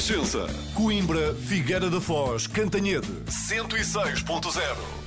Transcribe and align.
Renascença. 0.00 0.46
Coimbra, 0.74 1.34
Figueira 1.34 1.90
da 1.90 2.00
Foz, 2.00 2.46
Cantanhede. 2.46 3.06
106.0. 3.26 4.99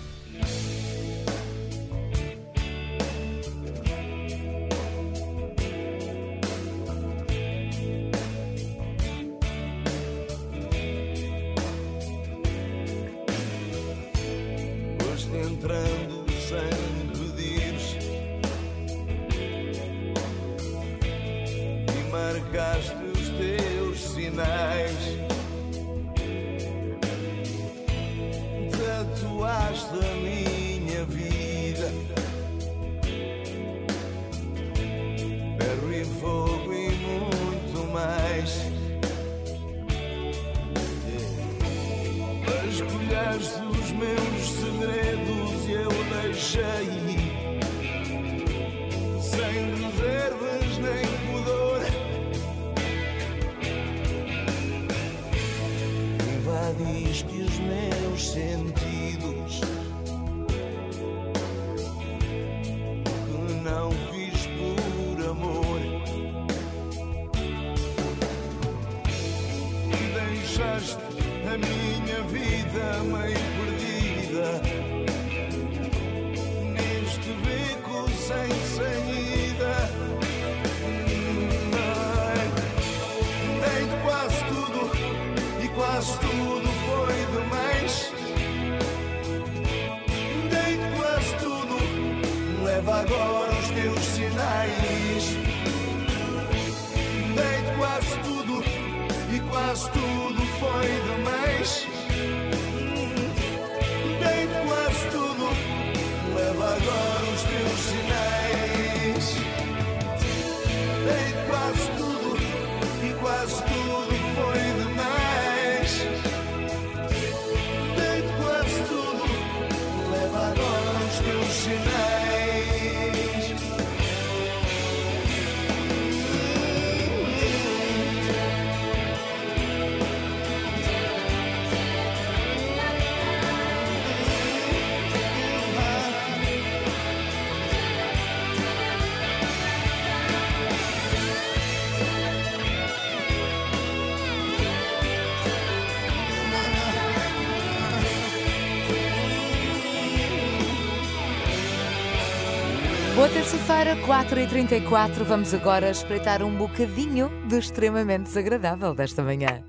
terça-feira, 153.73 153.95
4h34. 154.05 155.23
Vamos 155.23 155.53
agora 155.53 155.89
espreitar 155.89 156.43
um 156.43 156.55
bocadinho 156.55 157.29
do 157.47 157.57
extremamente 157.57 158.23
desagradável 158.23 158.93
desta 158.93 159.23
manhã. 159.23 159.63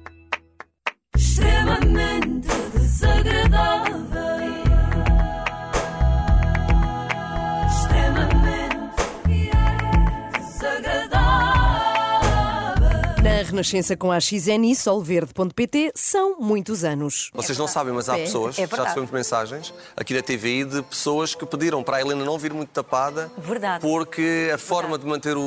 Renascença 13.64 13.97
com 13.97 14.12
a 14.12 14.20
XN 14.20 14.62
e 14.70 14.76
solverde.pt 14.76 15.92
são 15.94 16.38
muitos 16.38 16.84
anos. 16.84 17.30
Vocês 17.32 17.56
não 17.56 17.66
sabem, 17.66 17.94
mas 17.94 18.10
há 18.10 18.19
É, 18.19 18.25
pessoas, 18.25 18.58
é 18.58 18.66
já 18.66 18.82
recebemos 18.82 19.10
mensagens 19.10 19.72
aqui 19.97 20.12
da 20.12 20.22
TVI 20.22 20.64
de 20.64 20.82
pessoas 20.82 21.34
que 21.34 21.47
pediram 21.47 21.82
para 21.82 21.97
a 21.97 22.00
Helena 22.03 22.22
não 22.24 22.38
vir 22.38 22.53
muito 22.53 22.69
tapada. 22.69 23.32
Verdade. 23.38 23.80
Porque 23.80 24.50
a 24.53 24.58
forma 24.58 24.98
de 24.98 25.06
manter 25.06 25.34
o- 25.36 25.41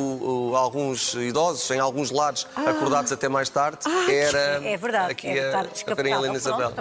o- 0.51 0.55
alguns 0.55 1.13
idosos 1.13 1.69
em 1.69 1.79
alguns 1.79 2.09
lares 2.09 2.47
acordados 2.55 3.11
até 3.11 3.29
mais 3.29 3.49
tarde 3.49 3.79
era 4.09 4.61
é 4.65 4.75
verdade, 4.77 5.11
aqui 5.11 5.27
é 5.27 5.53
a, 5.53 5.59
a 5.61 5.93
verem 5.93 6.13
a 6.13 6.17
Helena. 6.17 6.35
Isabel. 6.37 6.73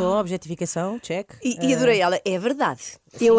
Pronto. 0.00 0.20
Objetificação, 0.20 0.98
check. 0.98 1.30
E, 1.42 1.56
e 1.66 1.74
adorei 1.74 2.00
ela, 2.00 2.20
é 2.24 2.38
verdade. 2.38 2.98
Eu, 3.20 3.36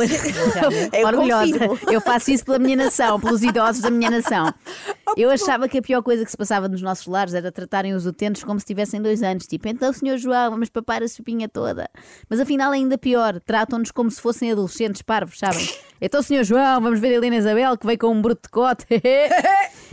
orgulhosa. 1.05 1.59
confirmo. 1.67 1.91
Eu 1.91 2.01
faço 2.01 2.31
isso 2.31 2.44
pela 2.44 2.59
minha 2.59 2.75
nação, 2.75 3.19
pelos 3.19 3.41
idosos 3.41 3.81
da 3.81 3.89
minha 3.89 4.09
nação. 4.09 4.53
Eu 5.17 5.29
achava 5.29 5.67
que 5.67 5.77
a 5.77 5.81
pior 5.81 6.01
coisa 6.01 6.23
que 6.23 6.31
se 6.31 6.38
passava 6.38 6.69
nos 6.69 6.81
nossos 6.81 7.05
lares 7.05 7.33
era 7.33 7.51
tratarem 7.51 7.94
os 7.94 8.05
utentes 8.05 8.44
como 8.44 8.59
se 8.59 8.66
tivessem 8.66 9.01
dois 9.01 9.22
anos. 9.22 9.45
Tipo, 9.45 9.67
então, 9.67 9.91
senhor 9.91 10.17
João, 10.17 10.51
vamos 10.51 10.69
papar 10.69 11.03
a 11.03 11.07
sopinha 11.07 11.49
toda. 11.49 11.89
Mas 12.29 12.39
afinal, 12.39 12.73
é 12.73 12.78
ainda 12.78 12.97
pior. 12.97 13.39
Tratam-nos 13.41 13.91
como 13.91 14.09
se 14.09 14.22
fossem 14.22 14.51
adolescentes 14.51 15.01
parvos, 15.01 15.38
sabem? 15.39 15.67
Então, 16.03 16.19
senhor 16.23 16.43
João, 16.43 16.81
vamos 16.81 16.99
ver 16.99 17.09
a 17.09 17.11
Helena 17.11 17.35
Isabel 17.35 17.78
que 17.78 17.85
veio 17.85 17.99
com 17.99 18.07
um 18.07 18.19
bruto 18.19 18.41
de 18.47 18.49
cote. 18.49 18.88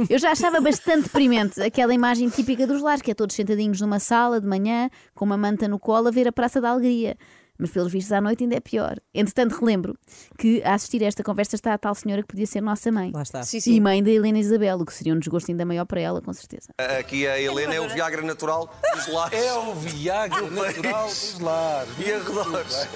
Eu 0.09 0.19
já 0.19 0.33
achava 0.33 0.59
bastante 0.59 1.03
deprimente 1.03 1.61
aquela 1.61 1.93
imagem 1.93 2.31
típica 2.31 2.67
dos 2.67 2.81
lares, 2.81 3.03
que 3.03 3.11
é 3.11 3.15
todos 3.15 3.37
sentadinhos 3.37 3.79
numa 3.83 3.99
sala 3.99 4.41
de 4.41 4.47
manhã, 4.47 4.89
com 5.15 5.27
uma 5.27 5.37
manta 5.37 5.69
no 5.69 5.79
colo, 5.79 6.09
a 6.09 6.11
ver 6.11 6.27
a 6.27 6.33
Praça 6.33 6.58
da 6.61 6.71
Alegria. 6.71 7.17
Mas 7.61 7.71
pelos 7.73 7.91
vistos 7.91 8.13
à 8.13 8.21
noite 8.21 8.45
ainda 8.45 8.55
é 8.55 8.61
pior. 8.61 8.99
Entretanto, 9.13 9.59
relembro 9.59 9.99
que 10.39 10.63
a 10.63 10.75
assistir 10.75 11.03
a 11.03 11.09
esta 11.09 11.25
conversa 11.25 11.57
está 11.57 11.75
a 11.75 11.79
tal 11.79 11.93
senhora 11.93 12.23
que 12.23 12.29
podia 12.29 12.47
ser 12.47 12.61
nossa 12.61 12.93
mãe. 12.93 13.11
Lá 13.13 13.23
está. 13.23 13.43
Sim, 13.43 13.57
E 13.57 13.61
sim. 13.61 13.81
mãe 13.81 14.01
da 14.01 14.11
Helena 14.13 14.39
Isabel, 14.39 14.79
o 14.79 14.87
que 14.87 14.95
seria 14.95 15.13
um 15.13 15.19
desgosto 15.19 15.51
ainda 15.51 15.65
maior 15.65 15.85
para 15.85 16.01
ela, 16.01 16.23
com 16.23 16.33
certeza. 16.33 16.69
Aqui 17.01 17.27
a 17.27 17.37
Helena 17.41 17.75
é 17.75 17.81
o 17.81 17.89
Viagra 17.89 18.23
natural 18.23 18.73
dos 18.95 19.09
lares 19.09 19.43
É 19.45 19.53
o 19.55 19.75
Viagra 19.75 20.49
natural 20.49 21.07
dos 21.09 21.41
lares. 21.41 21.91
e 21.99 22.13
arredores. 22.13 22.89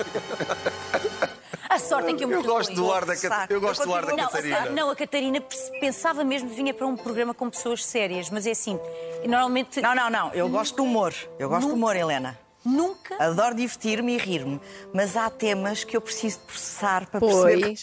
A 1.68 1.78
sorte 1.80 2.12
em 2.12 2.16
que 2.16 2.22
eu 2.24 2.28
me 2.28 2.34
Eu 2.34 2.42
gosto 2.44 2.72
do 2.74 2.92
ar 2.92 3.04
da. 3.04 3.16
Cat- 3.16 3.50
eu 3.50 3.60
gosto 3.60 3.84
do 3.84 3.94
ar 3.94 4.04
da 4.06 4.12
Não, 4.14 4.24
Catarina. 4.28 4.70
Não, 4.70 4.90
a 4.90 4.94
Catarina 4.96 5.40
pensava 5.80 6.22
mesmo 6.22 6.50
que 6.50 6.54
vinha 6.54 6.72
para 6.74 6.86
um 6.86 6.96
programa 6.96 7.32
com 7.34 7.48
pessoas 7.50 7.84
sérias, 7.84 8.30
mas 8.30 8.46
é 8.46 8.50
assim, 8.50 8.78
normalmente 9.26 9.80
Não, 9.80 9.94
não, 9.94 10.08
não. 10.10 10.32
Eu 10.34 10.48
gosto 10.48 10.76
de 10.76 10.82
humor. 10.82 11.12
Eu 11.38 11.48
gosto 11.48 11.66
de 11.68 11.72
humor, 11.72 11.96
Helena. 11.96 12.38
Nunca 12.64 13.16
Adoro 13.22 13.54
divertir-me 13.54 14.14
e 14.14 14.18
rir-me. 14.18 14.60
Mas 14.92 15.16
há 15.16 15.28
temas 15.30 15.84
que 15.84 15.96
eu 15.96 16.00
preciso 16.00 16.38
de 16.38 16.44
processar 16.44 17.06
para 17.06 17.20
perceber. 17.20 17.78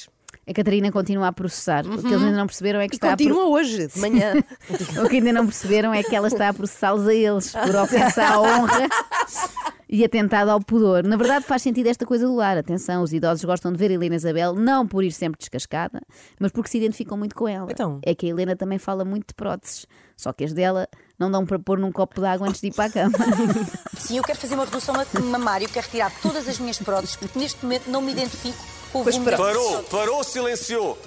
A 0.50 0.54
Catarina 0.54 0.92
continua 0.92 1.28
a 1.28 1.31
processar. 1.31 1.86
O 1.86 2.01
que 2.01 2.07
eles 2.07 2.24
ainda 2.24 2.38
não 2.38 2.48
perceberam 2.48 2.80
é 2.80 2.88
que 2.88 2.96
E 2.96 2.98
está 2.98 3.13
a 3.13 3.18
pro- 3.18 3.25
continua 3.28 3.46
hoje, 3.50 3.88
de 3.88 4.00
manhã. 4.00 4.34
O 5.06 5.07
que 5.07 5.18
ainda 5.18 5.31
não 5.31 5.46
perceberam 5.46 5.94
é 5.94 6.01
que 6.01 6.16
ela 6.16 6.28
está 6.28 6.50
a 6.50 6.54
processá-los 6.54 7.07
a 7.07 7.13
eles 7.13 7.51
por 7.51 7.75
ofensa 7.75 8.24
à 8.25 8.40
honra 8.42 8.88
e 9.88 10.04
atentado 10.04 10.50
ao 10.50 10.60
pudor. 10.60 11.04
Na 11.04 11.16
verdade, 11.18 11.46
faz 11.46 11.62
sentido 11.62 11.88
esta 11.88 12.06
coisa 12.06 12.25
do 12.25 12.36
lar. 12.36 12.57
Atenção, 12.57 13.04
os 13.04 13.13
idosos 13.13 13.44
gostam 13.46 13.72
de 13.72 13.78
ver 13.78 13.92
a 13.92 13.94
Helena 13.94 14.16
Isabel 14.16 14.54
não 14.56 14.88
por 14.88 15.04
ir 15.04 15.12
sempre 15.12 15.38
descascada, 15.40 16.01
mas 16.40 16.52
porque 16.52 16.69
se 16.69 16.78
identificam 16.78 17.16
muito 17.18 17.36
com 17.36 17.48
ela. 17.48 17.68
Então? 17.72 18.00
É 18.04 18.16
que 18.16 18.25
a 18.25 18.30
Helena 18.30 18.56
também 18.56 18.78
fala 18.80 19.06
muito 19.06 19.28
de 19.28 19.34
próteses, 19.36 19.86
só 20.18 20.34
que 20.34 20.44
as 20.44 20.54
dela 20.54 20.88
não 21.19 21.30
dão 21.30 21.45
para 21.45 21.60
pôr 21.60 21.78
num 21.78 21.92
copo 21.92 22.19
de 22.22 22.25
água 22.28 22.48
antes 22.48 22.62
de 22.62 22.68
ir 22.68 22.74
para 22.74 22.86
a 22.86 22.90
cama. 22.92 23.18
Sim, 23.98 24.18
eu 24.18 24.24
quero 24.24 24.40
fazer 24.40 24.56
uma 24.56 24.66
redução 24.66 24.95
mamária, 25.25 25.66
eu 25.66 25.69
quero 25.69 25.86
retirar 25.86 26.12
todas 26.24 26.48
as 26.48 26.57
minhas 26.60 26.80
próteses, 26.80 27.16
porque 27.16 27.38
neste 27.38 27.63
momento 27.63 27.88
não 27.88 28.02
me 28.02 28.12
identifico 28.12 28.57
o 28.94 29.03
Pois 29.03 29.18
Parou, 29.18 29.83
parou, 29.83 30.24
silenciou. 30.24 30.97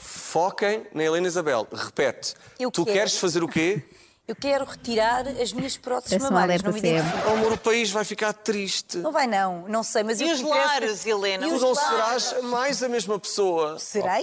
Foquem 0.00 0.86
na 0.94 1.02
Helena 1.02 1.26
Isabel. 1.26 1.66
Repete. 1.72 2.34
Eu 2.58 2.70
tu 2.70 2.84
quero. 2.84 2.98
queres 2.98 3.16
fazer 3.18 3.42
o 3.42 3.48
quê? 3.48 3.82
Eu 4.28 4.36
quero 4.36 4.64
retirar 4.64 5.26
as 5.26 5.52
minhas 5.52 5.76
próteses 5.76 6.16
Parece 6.16 6.32
mamárias. 6.32 6.62
Não 6.62 6.72
me. 6.72 6.80
Oh, 7.26 7.32
amor, 7.32 7.52
o 7.54 7.58
país 7.58 7.90
vai 7.90 8.04
ficar 8.04 8.32
triste. 8.32 8.98
Não 8.98 9.10
vai, 9.10 9.26
não. 9.26 9.66
Não 9.66 9.82
sei, 9.82 10.04
mas 10.04 10.20
E 10.20 10.24
eu 10.24 10.32
os 10.32 10.40
lares, 10.40 11.04
Helena? 11.04 11.44
E 11.46 11.48
Tu 11.48 11.56
os 11.56 11.60
não 11.62 11.72
lares? 11.72 12.22
serás 12.22 12.44
mais 12.44 12.80
a 12.80 12.88
mesma 12.88 13.18
pessoa. 13.18 13.76
Será? 13.80 14.20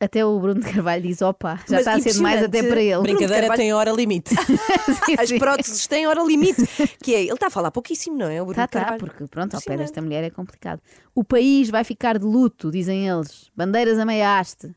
Até 0.00 0.24
o 0.24 0.38
Bruno 0.38 0.60
de 0.60 0.66
Carvalho 0.72 1.02
diz: 1.02 1.20
opa, 1.22 1.56
já 1.56 1.62
Mas 1.70 1.78
está 1.80 1.94
a 1.94 2.00
ser 2.00 2.12
demais 2.12 2.42
até 2.42 2.62
para 2.62 2.80
ele. 2.80 3.02
Brincadeira 3.02 3.34
Carvalho- 3.40 3.56
tem 3.60 3.72
hora 3.72 3.90
limite. 3.90 4.30
Sim, 5.04 5.16
As 5.18 5.28
sim. 5.28 5.38
próteses 5.38 5.86
têm 5.88 6.06
hora 6.06 6.22
limite. 6.22 6.64
Que 7.02 7.14
é, 7.14 7.22
ele 7.22 7.32
está 7.32 7.48
a 7.48 7.50
falar 7.50 7.70
pouquíssimo, 7.72 8.16
não 8.16 8.26
é? 8.28 8.40
O 8.40 8.44
Bruno 8.46 8.54
Tá, 8.54 8.68
tá, 8.68 8.80
Carvalho. 8.80 9.00
porque 9.00 9.26
pronto, 9.26 9.54
ao 9.56 9.60
pé 9.62 9.76
desta 9.76 10.00
mulher 10.00 10.22
é 10.22 10.30
complicado. 10.30 10.80
O 11.14 11.24
país 11.24 11.68
vai 11.68 11.82
ficar 11.82 12.16
de 12.18 12.24
luto, 12.24 12.70
dizem 12.70 13.08
eles. 13.08 13.50
Bandeiras 13.56 13.98
a 13.98 14.04
meia 14.04 14.38
haste. 14.38 14.70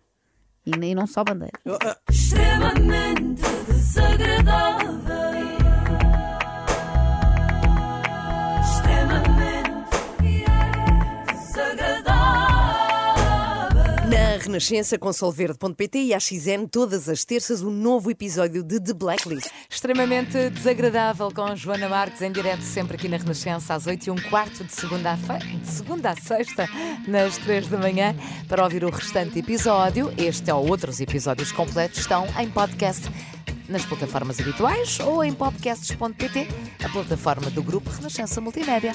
E 0.66 0.72
nem 0.78 0.94
não 0.96 1.06
só 1.08 1.24
bandeiras. 1.24 1.60
extremamente 2.10 3.42
desagradável. 3.68 4.81
Renascença 14.52 14.98
com 14.98 15.14
solverde.pt 15.14 15.98
e 15.98 16.14
à 16.14 16.20
XN 16.20 16.68
todas 16.70 17.08
as 17.08 17.24
terças 17.24 17.62
um 17.62 17.70
novo 17.72 18.12
episódio 18.12 18.62
de 18.62 18.82
The 18.82 18.92
Blacklist. 18.92 19.50
Extremamente 19.70 20.50
desagradável 20.50 21.32
com 21.34 21.56
Joana 21.56 21.88
Marques 21.88 22.22
em 22.22 22.34
direto 22.34 22.62
sempre 22.62 22.98
aqui 22.98 23.08
na 23.08 23.16
Renascença 23.16 23.74
às 23.74 23.88
8 23.88 24.08
e 24.08 24.12
um 24.12 24.18
quarto 24.18 24.66
de 24.66 24.74
segunda 24.74 25.14
a, 25.14 25.38
de 25.38 25.68
segunda 25.70 26.10
a 26.10 26.16
sexta 26.18 26.68
nas 27.08 27.38
3 27.38 27.70
da 27.70 27.78
manhã 27.78 28.14
para 28.50 28.62
ouvir 28.62 28.84
o 28.84 28.90
restante 28.90 29.40
episódio. 29.40 30.14
Este 30.18 30.52
ou 30.52 30.68
outros 30.68 31.00
episódios 31.00 31.54
completos 31.54 32.00
estão 32.00 32.28
em 32.38 32.50
podcast 32.50 33.10
nas 33.70 33.86
plataformas 33.86 34.38
habituais 34.38 35.00
ou 35.00 35.24
em 35.24 35.34
podcasts.pt, 35.34 36.48
a 36.84 36.90
plataforma 36.90 37.50
do 37.52 37.64
Grupo 37.64 37.90
Renascença 37.90 38.42
Multimédia. 38.42 38.94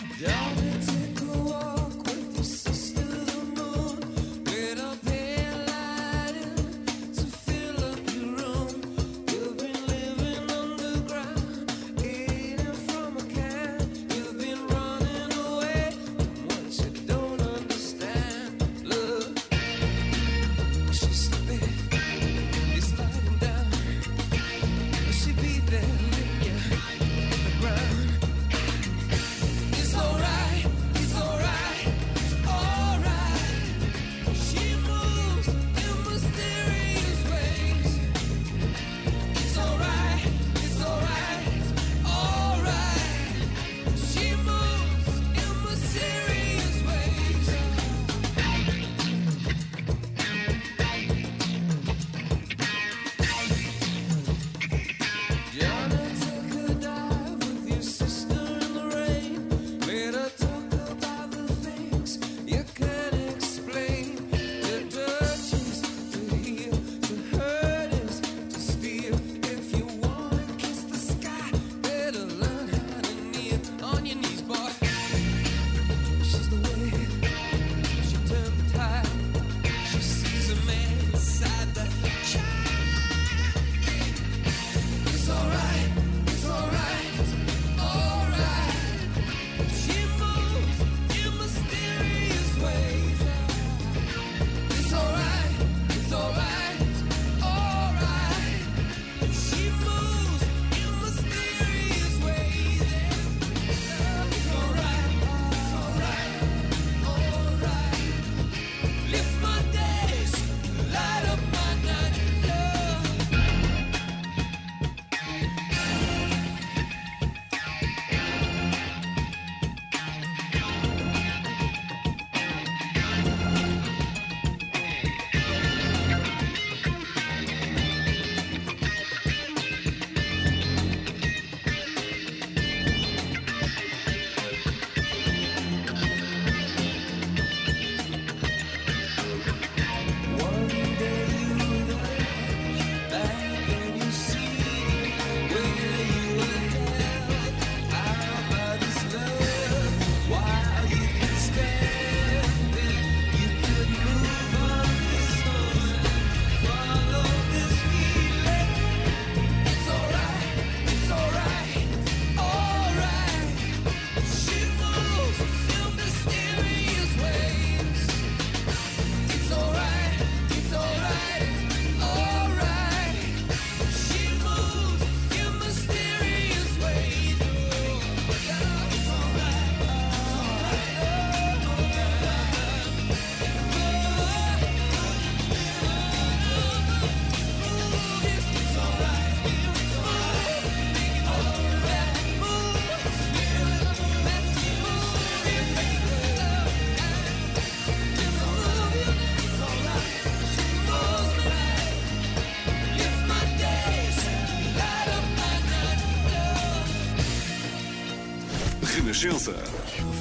Renascença. 209.16 209.54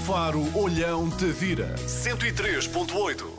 Faro 0.05 0.57
Olhão 0.57 1.09
Tavira. 1.09 1.75
103.8. 1.85 3.34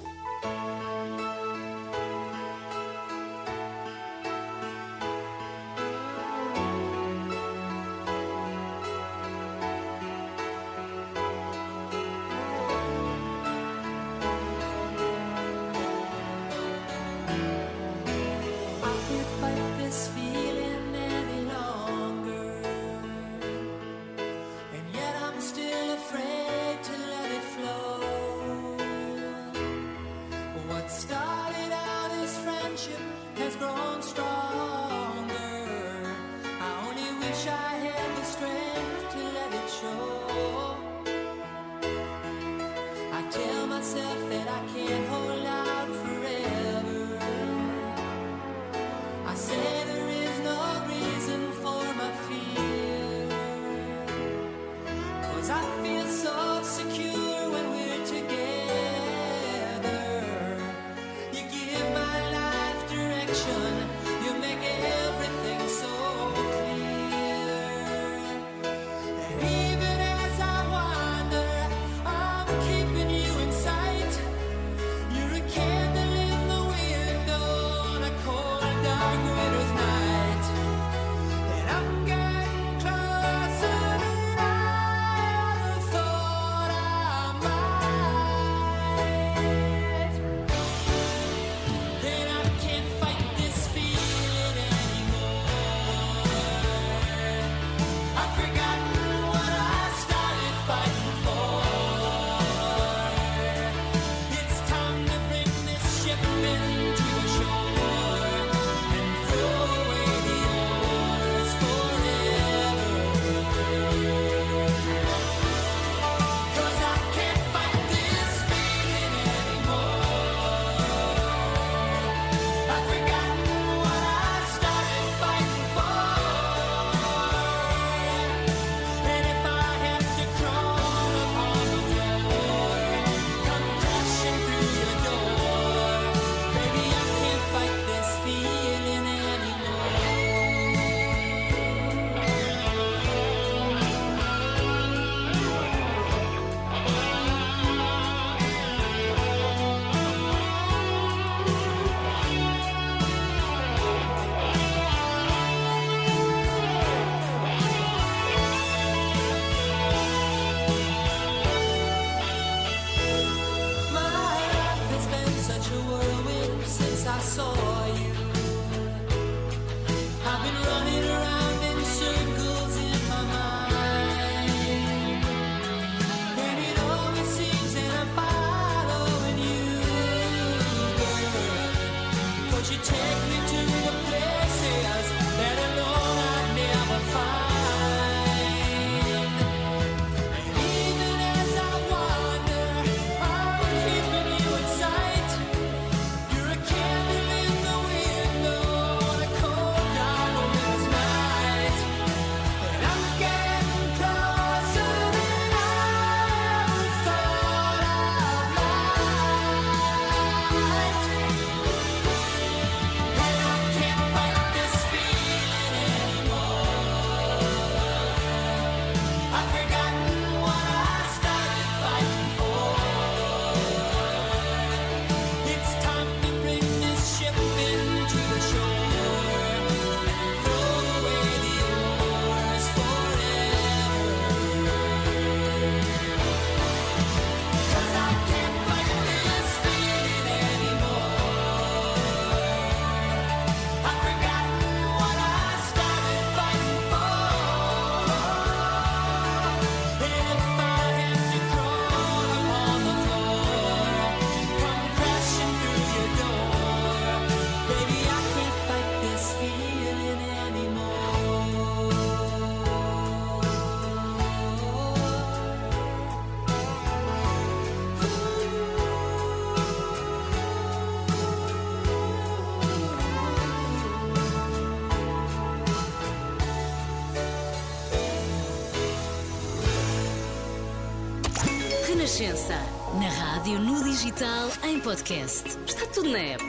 Renascença. 282.16 282.54
Na 282.98 283.10
rádio, 283.10 283.58
no 283.58 283.84
digital, 283.84 284.48
em 284.64 284.80
podcast. 284.80 285.48
Está 285.66 285.86
tudo 285.88 286.08
na 286.08 286.18
app. 286.18 286.42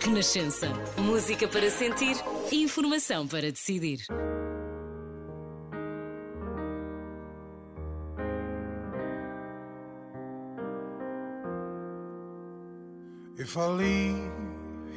Renascença. 0.00 0.66
Música 0.98 1.46
para 1.46 1.70
sentir, 1.70 2.16
informação 2.50 3.28
para 3.28 3.52
decidir. 3.52 4.00
If 13.38 13.56
I 13.56 13.66
leave 13.68 14.32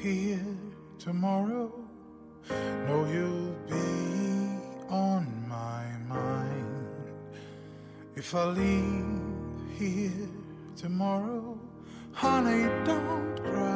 here 0.01 0.57
tomorrow, 0.97 1.71
know 2.87 3.05
you'll 3.13 3.55
be 3.67 4.89
on 4.89 5.27
my 5.47 5.85
mind. 6.07 7.13
If 8.15 8.33
I 8.33 8.45
leave 8.45 9.24
here 9.77 10.29
tomorrow. 10.77 11.57
Honey, 12.13 12.69
don't 12.85 13.41
cry. 13.43 13.74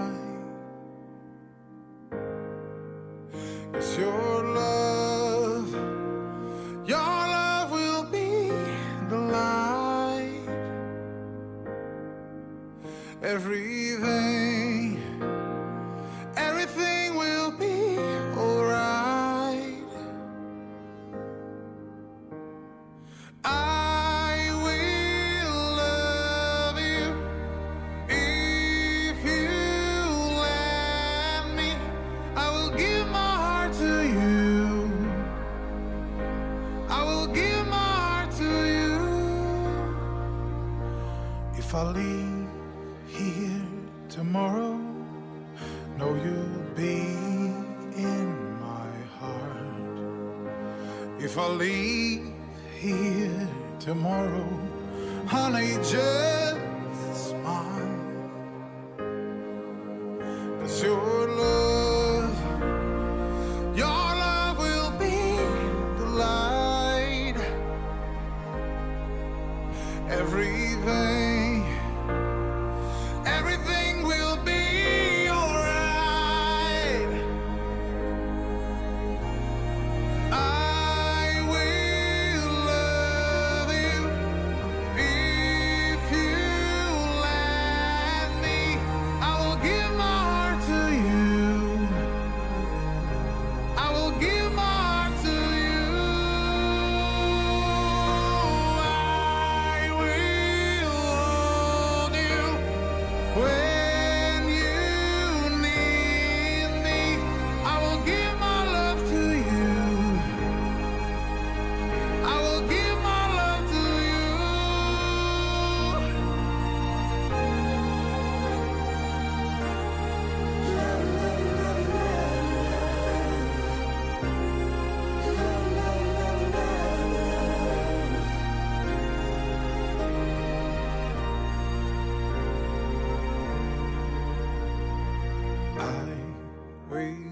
really 136.99 137.31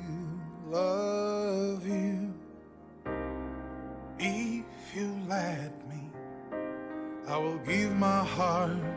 love 0.69 1.85
you. 1.85 2.33
If 4.19 4.95
you 4.95 5.13
let 5.27 5.71
me, 5.89 6.09
I 7.27 7.37
will 7.37 7.59
give 7.59 7.91
my 7.95 8.23
heart 8.23 8.96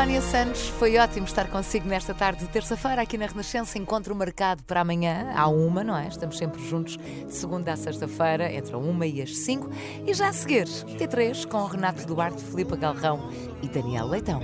Sónia 0.00 0.22
Santos, 0.22 0.66
foi 0.66 0.96
ótimo 0.96 1.26
estar 1.26 1.50
consigo 1.50 1.86
nesta 1.86 2.14
tarde 2.14 2.46
de 2.46 2.48
terça-feira 2.48 3.02
aqui 3.02 3.18
na 3.18 3.26
Renascença. 3.26 3.76
Encontro 3.76 4.16
marcado 4.16 4.62
para 4.62 4.80
amanhã, 4.80 5.30
à 5.36 5.46
uma, 5.46 5.84
não 5.84 5.94
é? 5.94 6.08
Estamos 6.08 6.38
sempre 6.38 6.66
juntos, 6.66 6.96
de 6.96 7.34
segunda 7.34 7.74
à 7.74 7.76
sexta-feira, 7.76 8.50
entre 8.50 8.74
a 8.74 8.78
uma 8.78 9.06
e 9.06 9.20
as 9.20 9.36
cinco. 9.36 9.68
E 10.06 10.14
já 10.14 10.28
a 10.28 10.32
seguir, 10.32 10.64
T3 10.64 11.46
com 11.46 11.62
Renato 11.66 12.06
Duarte, 12.06 12.42
Filipe 12.42 12.78
Galrão 12.78 13.28
e 13.62 13.68
Daniel 13.68 14.06
Leitão. 14.06 14.40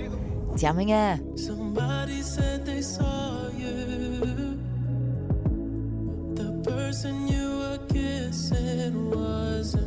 Até 0.53 0.67
amanhã! 0.67 1.19
person 6.63 7.27
you 7.27 7.57
were 7.59 7.79
kissing 7.87 9.09
wasn't 9.09 9.86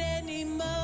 Anymore. 0.00 0.83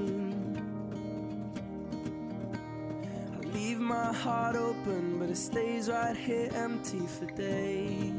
my 4.11 4.17
heart 4.17 4.55
open, 4.57 5.19
but 5.19 5.29
it 5.29 5.37
stays 5.37 5.89
right 5.89 6.17
here 6.17 6.49
empty 6.53 6.99
for 6.99 7.25
days. 7.27 8.11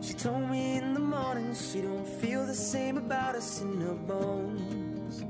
She 0.00 0.14
told 0.14 0.48
me 0.48 0.78
in 0.78 0.94
the 0.94 1.00
morning 1.00 1.54
she 1.54 1.82
don't 1.82 2.06
feel 2.06 2.46
the 2.46 2.54
same 2.54 2.96
about 2.96 3.34
us 3.34 3.60
in 3.60 3.78
her 3.82 3.98
bones. 4.12 5.22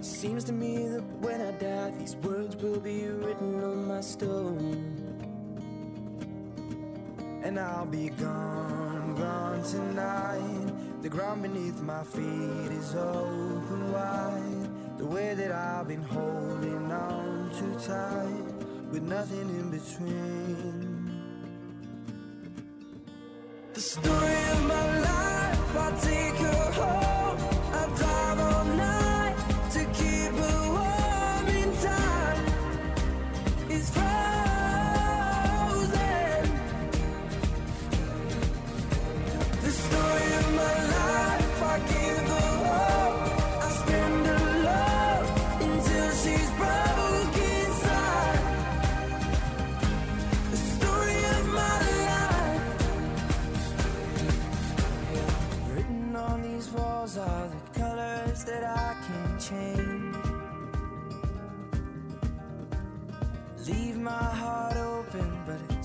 Seems 0.00 0.44
to 0.44 0.52
me 0.52 0.88
that 0.88 1.04
when 1.20 1.42
I 1.42 1.50
die, 1.52 1.90
these 1.98 2.16
words 2.16 2.56
will 2.56 2.80
be 2.80 3.06
written 3.06 3.62
on 3.62 3.86
my 3.86 4.00
stone. 4.00 4.62
And 7.42 7.58
I'll 7.60 7.84
be 7.84 8.08
gone, 8.08 9.14
gone 9.14 9.62
tonight. 9.62 11.02
The 11.02 11.10
ground 11.10 11.42
beneath 11.42 11.82
my 11.82 12.02
feet 12.02 12.72
is 12.72 12.94
open 12.94 13.92
wide. 13.92 14.25
The 14.98 15.04
way 15.04 15.34
that 15.34 15.52
I've 15.52 15.88
been 15.88 16.02
holding 16.02 16.90
on 16.90 17.50
too 17.58 17.74
tight, 17.86 18.44
with 18.90 19.02
nothing 19.02 19.48
in 19.60 19.70
between. 19.70 20.96
The 23.74 23.80
story 23.80 24.25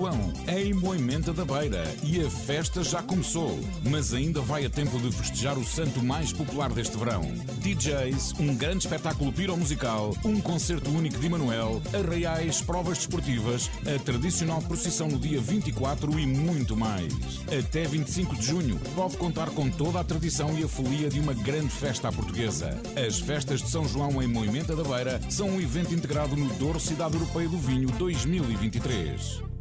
João, 0.00 0.32
em 0.48 0.72
Moimenta 0.72 1.30
da 1.30 1.44
Beira, 1.44 1.84
e 2.02 2.24
a 2.24 2.30
festa 2.30 2.82
já 2.82 3.02
começou, 3.02 3.60
mas 3.84 4.14
ainda 4.14 4.40
vai 4.40 4.64
a 4.64 4.70
tempo 4.70 4.98
de 4.98 5.12
festejar 5.12 5.58
o 5.58 5.64
santo 5.64 6.02
mais 6.02 6.32
popular 6.32 6.72
deste 6.72 6.96
verão. 6.96 7.20
DJs, 7.58 8.32
um 8.40 8.56
grande 8.56 8.86
espetáculo 8.86 9.30
piromusical, 9.30 10.16
um 10.24 10.40
concerto 10.40 10.90
único 10.90 11.18
de 11.18 11.26
Emanuel, 11.26 11.82
arraiais, 11.92 12.62
provas 12.62 12.96
desportivas, 12.96 13.70
a 13.84 14.02
tradicional 14.02 14.62
procissão 14.62 15.06
no 15.06 15.18
dia 15.18 15.38
24 15.38 16.18
e 16.18 16.26
muito 16.26 16.74
mais. 16.74 17.12
Até 17.46 17.84
25 17.84 18.36
de 18.36 18.46
junho, 18.46 18.80
pode 18.96 19.18
contar 19.18 19.50
com 19.50 19.68
toda 19.68 20.00
a 20.00 20.04
tradição 20.04 20.58
e 20.58 20.64
a 20.64 20.68
folia 20.68 21.10
de 21.10 21.20
uma 21.20 21.34
grande 21.34 21.68
festa 21.68 22.08
à 22.08 22.12
portuguesa. 22.12 22.74
As 22.96 23.18
festas 23.18 23.60
de 23.60 23.68
São 23.68 23.86
João 23.86 24.22
em 24.22 24.26
Moimenta 24.26 24.74
da 24.74 24.82
Beira 24.82 25.20
são 25.28 25.50
um 25.50 25.60
evento 25.60 25.94
integrado 25.94 26.34
no 26.36 26.48
Douro 26.54 26.80
Cidade 26.80 27.16
Europeia 27.16 27.50
do 27.50 27.58
Vinho 27.58 27.90
2023. 27.98 29.59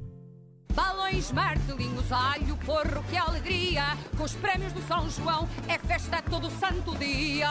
Balões, 1.09 1.31
martelinhos, 1.31 2.11
alho, 2.11 2.55
porro, 2.57 3.03
que 3.09 3.17
alegria! 3.17 3.97
Com 4.15 4.23
os 4.23 4.33
prémios 4.33 4.71
do 4.73 4.81
São 4.83 5.09
João 5.09 5.49
é 5.67 5.79
festa 5.79 6.21
todo 6.21 6.47
o 6.47 6.51
santo 6.51 6.95
dia! 6.97 7.49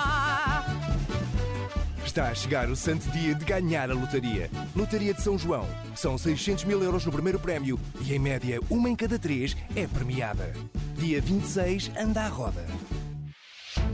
Está 2.04 2.28
a 2.28 2.34
chegar 2.36 2.68
o 2.70 2.76
santo 2.76 3.10
dia 3.10 3.34
de 3.34 3.44
ganhar 3.44 3.90
a 3.90 3.94
lotaria. 3.94 4.48
Lotaria 4.76 5.12
de 5.12 5.20
São 5.22 5.36
João. 5.36 5.66
São 5.96 6.16
600 6.16 6.64
mil 6.64 6.80
euros 6.82 7.04
no 7.04 7.10
primeiro 7.10 7.40
prémio 7.40 7.80
e, 8.00 8.14
em 8.14 8.18
média, 8.20 8.60
uma 8.70 8.88
em 8.88 8.94
cada 8.94 9.18
três 9.18 9.56
é 9.74 9.88
premiada. 9.88 10.52
Dia 10.96 11.20
26, 11.20 11.90
anda 11.98 12.22
à 12.22 12.28
roda. 12.28 12.64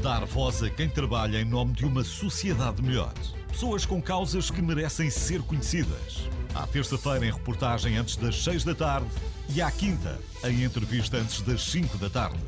Dar 0.02 0.26
voz 0.26 0.62
a 0.62 0.68
quem 0.68 0.90
trabalha 0.90 1.40
em 1.40 1.44
nome 1.44 1.72
de 1.72 1.86
uma 1.86 2.04
sociedade 2.04 2.82
melhor. 2.82 3.14
Pessoas 3.48 3.86
com 3.86 4.02
causas 4.02 4.50
que 4.50 4.60
merecem 4.60 5.08
ser 5.08 5.40
conhecidas. 5.40 6.28
À 6.54 6.66
terça-feira, 6.66 7.24
em 7.24 7.32
reportagem 7.32 7.96
antes 7.96 8.16
das 8.16 8.44
6 8.44 8.62
da 8.64 8.74
tarde 8.74 9.08
e 9.48 9.60
à 9.60 9.70
quinta, 9.70 10.18
em 10.44 10.64
entrevista 10.64 11.16
antes 11.16 11.42
das 11.42 11.62
5 11.64 11.98
da 11.98 12.08
tarde. 12.08 12.38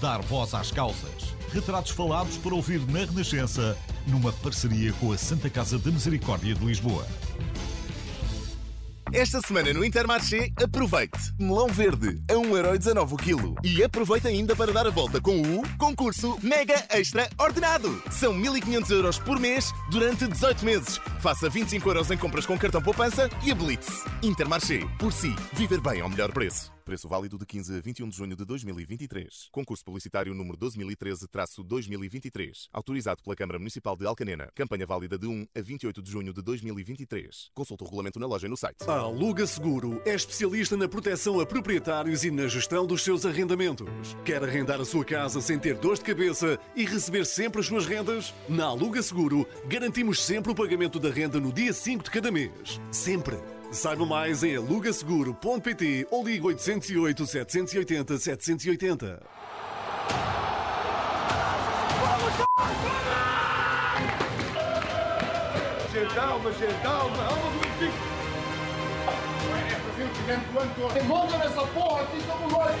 Dar 0.00 0.20
voz 0.22 0.54
às 0.54 0.70
causas. 0.70 1.34
Retratos 1.52 1.92
falados 1.92 2.36
para 2.38 2.54
ouvir 2.54 2.80
na 2.86 3.00
Renascença, 3.00 3.76
numa 4.06 4.32
parceria 4.32 4.92
com 4.94 5.12
a 5.12 5.18
Santa 5.18 5.50
Casa 5.50 5.78
da 5.78 5.90
Misericórdia 5.90 6.54
de 6.54 6.64
Lisboa. 6.64 7.06
Esta 9.12 9.40
semana 9.40 9.72
no 9.72 9.84
Intermarché, 9.84 10.50
aproveite. 10.62 11.18
Melão 11.36 11.66
verde 11.66 12.22
a 12.30 12.34
1,19€ 12.34 13.12
o 13.12 13.16
quilo. 13.16 13.54
E 13.64 13.82
aproveite 13.82 14.28
ainda 14.28 14.54
para 14.54 14.72
dar 14.72 14.86
a 14.86 14.90
volta 14.90 15.20
com 15.20 15.42
o 15.42 15.62
concurso 15.76 16.38
Mega 16.40 16.86
Extra 16.90 17.28
Ordenado. 17.36 18.00
São 18.10 18.32
1.500 18.32 18.90
euros 18.90 19.18
por 19.18 19.40
mês 19.40 19.72
durante 19.90 20.28
18 20.28 20.64
meses. 20.64 21.00
Faça 21.18 21.48
25 21.48 21.88
euros 21.88 22.10
em 22.10 22.16
compras 22.16 22.46
com 22.46 22.56
cartão 22.56 22.80
poupança 22.80 23.28
e 23.42 23.50
habilite-se. 23.50 24.04
Intermarché. 24.22 24.86
Por 24.98 25.12
si, 25.12 25.34
viver 25.54 25.80
bem 25.80 26.00
ao 26.00 26.08
melhor 26.08 26.30
preço. 26.30 26.79
Preço 26.84 27.08
válido 27.08 27.38
de 27.38 27.46
15 27.46 27.76
a 27.76 27.80
21 27.80 28.08
de 28.08 28.16
junho 28.16 28.36
de 28.36 28.44
2023. 28.44 29.48
Concurso 29.52 29.84
publicitário 29.84 30.34
número 30.34 30.58
2013-2023. 30.58 32.68
Autorizado 32.72 33.22
pela 33.22 33.36
Câmara 33.36 33.58
Municipal 33.58 33.96
de 33.96 34.06
Alcanena. 34.06 34.48
Campanha 34.54 34.86
válida 34.86 35.18
de 35.18 35.26
1 35.26 35.46
a 35.54 35.60
28 35.60 36.02
de 36.02 36.10
junho 36.10 36.32
de 36.32 36.42
2023. 36.42 37.50
Consulte 37.54 37.84
o 37.84 37.86
regulamento 37.86 38.18
na 38.18 38.26
loja 38.26 38.46
e 38.46 38.50
no 38.50 38.56
site. 38.56 38.78
A 38.86 38.98
Aluga 38.98 39.46
Seguro 39.46 40.00
é 40.04 40.14
especialista 40.14 40.76
na 40.76 40.88
proteção 40.88 41.40
a 41.40 41.46
proprietários 41.46 42.24
e 42.24 42.30
na 42.30 42.48
gestão 42.48 42.86
dos 42.86 43.02
seus 43.02 43.26
arrendamentos. 43.26 44.16
Quer 44.24 44.42
arrendar 44.42 44.80
a 44.80 44.84
sua 44.84 45.04
casa 45.04 45.40
sem 45.40 45.58
ter 45.58 45.76
dor 45.76 45.96
de 45.96 46.04
cabeça 46.04 46.58
e 46.74 46.84
receber 46.84 47.26
sempre 47.26 47.60
as 47.60 47.66
suas 47.66 47.86
rendas? 47.86 48.34
Na 48.48 48.66
Aluga 48.66 49.02
Seguro, 49.02 49.46
garantimos 49.66 50.22
sempre 50.22 50.52
o 50.52 50.54
pagamento 50.54 50.98
da 50.98 51.10
renda 51.10 51.38
no 51.38 51.52
dia 51.52 51.72
5 51.72 52.04
de 52.04 52.10
cada 52.10 52.30
mês. 52.30 52.80
Sempre. 52.90 53.59
Saiba 53.72 54.04
mais 54.04 54.42
em 54.42 54.56
alugaseguro.pt 54.56 56.08
ou 56.10 56.24
ligue 56.24 56.44
808 56.44 57.26
780 57.26 58.18
780. 58.18 59.22
Gente, 65.92 66.14
calma, 66.14 66.52
gente, 66.52 66.82
calma. 66.82 67.16
Calma 67.16 67.50
do 67.50 67.60
Benfica. 67.60 68.10
É 69.68 69.74
fazer 69.74 70.02
o 70.02 70.14
gigante 70.14 70.46
do 70.52 70.58
ano 70.58 70.72
todo. 70.76 71.04
Monta 71.04 71.38
nessa 71.38 71.66
porra, 71.68 72.02
aqui 72.02 72.20
somos 72.26 72.52
nós. 72.52 72.76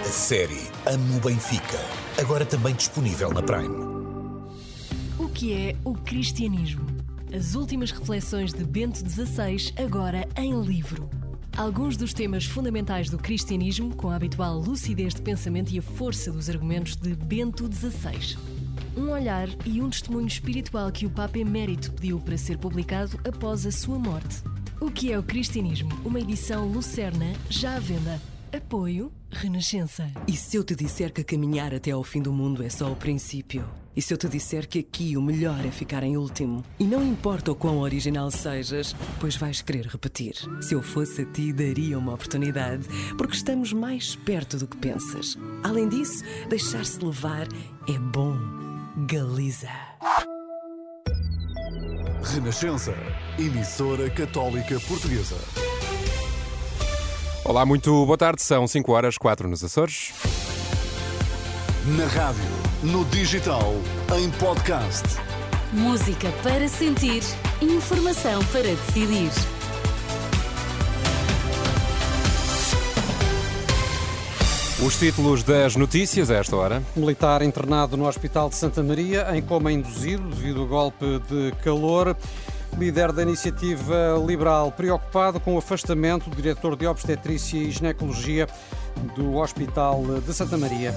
A 0.00 0.04
série 0.04 0.68
Amo 0.86 1.20
Benfica, 1.20 1.78
agora 2.20 2.44
também 2.44 2.74
disponível 2.74 3.32
na 3.32 3.42
Prime. 3.42 3.94
O 5.18 5.28
que 5.28 5.52
é 5.52 5.76
o 5.84 5.94
cristianismo? 5.94 6.93
As 7.34 7.56
últimas 7.56 7.90
reflexões 7.90 8.52
de 8.52 8.62
Bento 8.62 8.98
XVI, 8.98 9.72
agora 9.76 10.24
em 10.36 10.62
livro. 10.62 11.10
Alguns 11.56 11.96
dos 11.96 12.14
temas 12.14 12.44
fundamentais 12.44 13.10
do 13.10 13.18
cristianismo, 13.18 13.92
com 13.96 14.08
a 14.08 14.14
habitual 14.14 14.56
lucidez 14.56 15.14
de 15.14 15.20
pensamento 15.20 15.72
e 15.72 15.80
a 15.80 15.82
força 15.82 16.30
dos 16.30 16.48
argumentos 16.48 16.94
de 16.94 17.12
Bento 17.16 17.68
XVI. 17.68 18.38
Um 18.96 19.10
olhar 19.10 19.48
e 19.66 19.82
um 19.82 19.90
testemunho 19.90 20.28
espiritual 20.28 20.92
que 20.92 21.06
o 21.06 21.10
Papa 21.10 21.36
Emérito 21.36 21.90
pediu 21.94 22.20
para 22.20 22.38
ser 22.38 22.56
publicado 22.56 23.18
após 23.26 23.66
a 23.66 23.72
sua 23.72 23.98
morte. 23.98 24.40
O 24.80 24.88
que 24.88 25.12
é 25.12 25.18
o 25.18 25.22
cristianismo? 25.24 25.90
Uma 26.04 26.20
edição 26.20 26.68
lucerna, 26.68 27.32
já 27.50 27.74
à 27.74 27.80
venda. 27.80 28.33
Apoio 28.54 29.12
Renascença. 29.32 30.08
E 30.28 30.36
se 30.36 30.56
eu 30.56 30.62
te 30.62 30.76
disser 30.76 31.12
que 31.12 31.24
caminhar 31.24 31.74
até 31.74 31.90
ao 31.90 32.04
fim 32.04 32.22
do 32.22 32.32
mundo 32.32 32.62
é 32.62 32.68
só 32.68 32.92
o 32.92 32.94
princípio? 32.94 33.68
E 33.96 34.00
se 34.00 34.14
eu 34.14 34.16
te 34.16 34.28
disser 34.28 34.68
que 34.68 34.78
aqui 34.78 35.16
o 35.16 35.22
melhor 35.22 35.66
é 35.66 35.72
ficar 35.72 36.04
em 36.04 36.16
último? 36.16 36.64
E 36.78 36.84
não 36.84 37.04
importa 37.04 37.50
o 37.50 37.56
quão 37.56 37.80
original 37.80 38.30
sejas, 38.30 38.94
pois 39.18 39.34
vais 39.34 39.60
querer 39.60 39.86
repetir. 39.86 40.34
Se 40.60 40.72
eu 40.72 40.82
fosse 40.82 41.22
a 41.22 41.24
ti, 41.24 41.52
daria 41.52 41.98
uma 41.98 42.14
oportunidade, 42.14 42.86
porque 43.18 43.34
estamos 43.34 43.72
mais 43.72 44.14
perto 44.14 44.56
do 44.56 44.68
que 44.68 44.76
pensas. 44.76 45.36
Além 45.64 45.88
disso, 45.88 46.22
deixar-se 46.48 47.04
levar 47.04 47.48
é 47.88 47.98
bom. 47.98 48.38
Galiza. 49.08 49.68
Renascença, 52.22 52.94
emissora 53.36 54.08
católica 54.10 54.78
portuguesa. 54.78 55.63
Olá, 57.46 57.66
muito 57.66 58.06
boa 58.06 58.16
tarde. 58.16 58.40
São 58.40 58.66
5 58.66 58.90
horas, 58.90 59.18
4 59.18 59.46
nos 59.46 59.62
Açores. 59.62 60.14
Na 61.84 62.06
rádio, 62.06 62.42
no 62.82 63.04
digital, 63.04 63.74
em 64.16 64.30
podcast. 64.30 65.04
Música 65.70 66.32
para 66.42 66.66
sentir, 66.68 67.22
informação 67.60 68.42
para 68.46 68.62
decidir. 68.62 69.30
Os 74.84 74.98
títulos 74.98 75.42
das 75.42 75.76
notícias 75.76 76.30
a 76.30 76.36
esta 76.36 76.56
hora. 76.56 76.82
Militar 76.96 77.42
internado 77.42 77.94
no 77.96 78.06
Hospital 78.06 78.48
de 78.48 78.56
Santa 78.56 78.82
Maria 78.82 79.26
em 79.36 79.42
coma 79.42 79.70
induzido 79.70 80.28
devido 80.30 80.62
ao 80.62 80.66
golpe 80.66 81.20
de 81.28 81.52
calor. 81.62 82.16
Líder 82.78 83.12
da 83.12 83.22
iniciativa 83.22 84.16
liberal 84.26 84.72
preocupado 84.72 85.38
com 85.38 85.54
o 85.54 85.58
afastamento 85.58 86.28
do 86.28 86.36
diretor 86.36 86.76
de 86.76 86.86
obstetrícia 86.86 87.56
e 87.56 87.70
ginecologia 87.70 88.48
do 89.14 89.36
Hospital 89.36 90.02
de 90.26 90.34
Santa 90.34 90.58
Maria. 90.58 90.92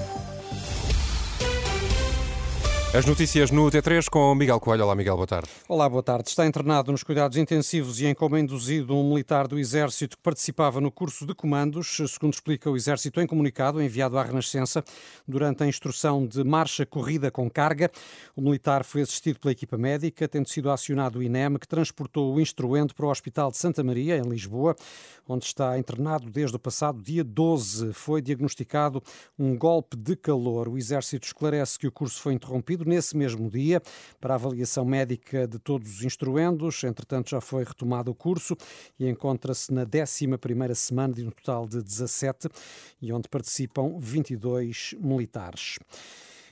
As 2.96 3.06
notícias 3.06 3.52
no 3.52 3.70
T3 3.70 4.10
com 4.10 4.34
Miguel 4.34 4.62
Coelho. 4.62 4.86
Olá, 4.86 4.96
Miguel, 4.96 5.18
boa 5.18 5.28
tarde. 5.28 5.50
Olá, 5.68 5.90
boa 5.90 6.02
tarde. 6.02 6.30
Está 6.30 6.48
internado 6.48 6.90
nos 6.90 7.04
cuidados 7.04 7.38
intensivos 7.38 8.00
e 8.00 8.06
em 8.06 8.16
coma 8.16 8.40
induzido 8.40 8.96
um 8.96 9.10
militar 9.10 9.46
do 9.46 9.60
Exército 9.60 10.16
que 10.16 10.24
participava 10.24 10.80
no 10.80 10.90
curso 10.90 11.26
de 11.26 11.36
comandos, 11.36 11.98
segundo 12.08 12.34
explica 12.34 12.72
o 12.72 12.78
Exército 12.78 13.20
em 13.20 13.28
comunicado 13.28 13.82
enviado 13.82 14.18
à 14.18 14.24
Renascença 14.24 14.86
durante 15.28 15.64
a 15.64 15.68
instrução 15.68 16.26
de 16.26 16.46
marcha-corrida 16.46 17.30
com 17.30 17.50
carga. 17.50 17.92
O 18.38 18.42
militar 18.42 18.86
foi 18.86 19.02
assistido 19.02 19.38
pela 19.38 19.52
equipa 19.52 19.78
médica, 19.78 20.26
tendo 20.26 20.48
sido 20.48 20.72
acionado 20.72 21.20
o 21.20 21.24
INEM, 21.24 21.58
que 21.58 21.68
transportou 21.68 22.34
o 22.34 22.40
instruente 22.40 22.94
para 22.94 23.06
o 23.06 23.10
Hospital 23.10 23.52
de 23.52 23.58
Santa 23.58 23.84
Maria, 23.84 24.18
em 24.18 24.24
Lisboa, 24.24 24.78
onde 25.28 25.44
está 25.44 25.78
internado 25.78 26.32
desde 26.32 26.56
o 26.56 26.60
passado 26.60 27.04
dia 27.04 27.24
12. 27.24 27.92
Foi 27.92 28.22
diagnosticado 28.22 29.04
um 29.38 29.58
golpe 29.58 29.98
de 29.98 30.16
calor. 30.16 30.70
O 30.70 30.78
Exército 30.78 31.28
esclarece 31.28 31.78
que 31.78 31.86
o 31.86 31.92
curso 31.92 32.22
foi 32.22 32.34
interrompido 32.34 32.77
nesse 32.86 33.16
mesmo 33.16 33.50
dia 33.50 33.82
para 34.20 34.36
avaliação 34.36 34.86
médica 34.86 35.48
de 35.48 35.60
todos 35.60 35.98
os 35.98 36.04
instruendos. 36.04 36.84
Entretanto, 36.84 37.30
já 37.30 37.42
foi 37.42 37.64
retomado 37.64 38.12
o 38.12 38.16
curso 38.16 38.56
e 39.00 39.08
encontra-se 39.08 39.74
na 39.74 39.86
11ª 39.86 40.76
semana 40.76 41.14
de 41.14 41.26
um 41.26 41.32
total 41.32 41.68
de 41.68 41.82
17 41.82 42.50
e 43.02 43.12
onde 43.14 43.28
participam 43.30 43.98
22 44.00 44.96
militares. 45.00 45.80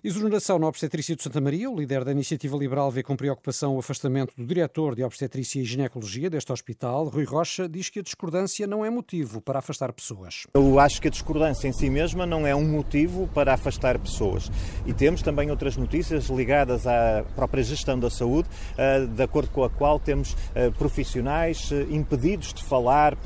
Exoneração 0.08 0.60
na 0.60 0.68
obstetrícia 0.68 1.15
de 1.15 1.24
Santa 1.24 1.41
Maria. 1.41 1.68
O 1.68 1.76
líder 1.76 2.04
da 2.04 2.12
Iniciativa 2.12 2.56
Liberal 2.56 2.91
vê 2.91 3.02
com 3.02 3.15
preocupação 3.15 3.76
o 3.76 3.80
afastamento 3.80 4.36
do 4.38 4.46
diretor 4.46 4.94
de 4.94 5.04
obstetrícia 5.04 5.60
e 5.60 5.65
ginecologia 5.65 6.30
deste 6.30 6.54
hospital. 6.54 7.06
Rui 7.06 7.24
Rocha 7.24 7.68
diz 7.68 7.89
que 7.89 7.98
a 7.98 8.04
discordância 8.04 8.68
não 8.68 8.86
é 8.86 8.89
motivo 8.91 9.41
para 9.41 9.58
afastar 9.58 9.91
pessoas. 9.91 10.46
Eu 10.54 10.80
acho 10.80 11.02
que 11.02 11.08
a 11.08 11.10
discordância 11.10 11.68
em 11.68 11.74
si 11.74 11.89
mesma 11.89 12.24
não 12.24 12.46
é 12.46 12.56
um 12.56 12.63
motivo 12.63 13.28
para 13.34 13.56
afastar 13.56 13.98
pessoas. 13.98 14.52
E 14.86 14.94
temos 14.94 15.24
também 15.24 15.50
outras 15.50 15.76
notícias 15.76 16.26
ligadas 16.26 16.86
à 16.86 17.26
própria 17.36 17.63
gestão 17.63 17.98
da 17.98 18.12
saúde, 18.12 18.48
eh, 18.78 19.08
de 19.08 19.24
acordo 19.24 19.50
com 19.50 19.63
a 19.63 19.72
qual 19.72 20.00
temos 20.00 20.38
eh, 20.54 20.70
profissionais 20.70 21.72
eh, 21.72 21.84
impedidos 21.89 22.54
de 22.54 22.63
falar 22.63 23.18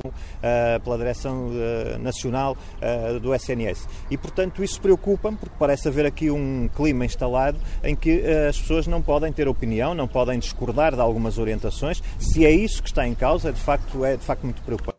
pela 0.84 0.98
Direção 0.98 1.50
Nacional 2.00 2.56
do 3.22 3.36
SNS. 3.36 3.88
E, 4.10 4.18
portanto, 4.18 4.64
isso 4.64 4.80
preocupa-me, 4.80 5.36
porque 5.36 5.56
parece 5.60 5.88
haver 5.90 6.06
aqui 6.06 6.32
um 6.32 6.69
clima 6.70 7.06
instalado 7.06 7.58
em 7.84 7.96
que 7.96 8.24
as 8.48 8.60
pessoas 8.60 8.88
não 8.88 9.02
podem 9.02 9.32
ter 9.32 9.48
opinião, 9.48 9.94
não 9.94 10.08
podem 10.08 10.40
discordar 10.40 10.94
de 10.94 11.02
algumas 11.02 11.38
orientações. 11.38 12.02
Se 12.20 12.46
é 12.46 12.52
isso 12.52 12.82
que 12.82 12.90
está 12.90 13.08
em 13.08 13.16
causa, 13.16 13.52
de 13.52 13.60
facto, 13.60 14.06
é 14.06 14.16
de 14.16 14.24
facto 14.24 14.44
muito 14.44 14.62
preocupante. 14.62 14.99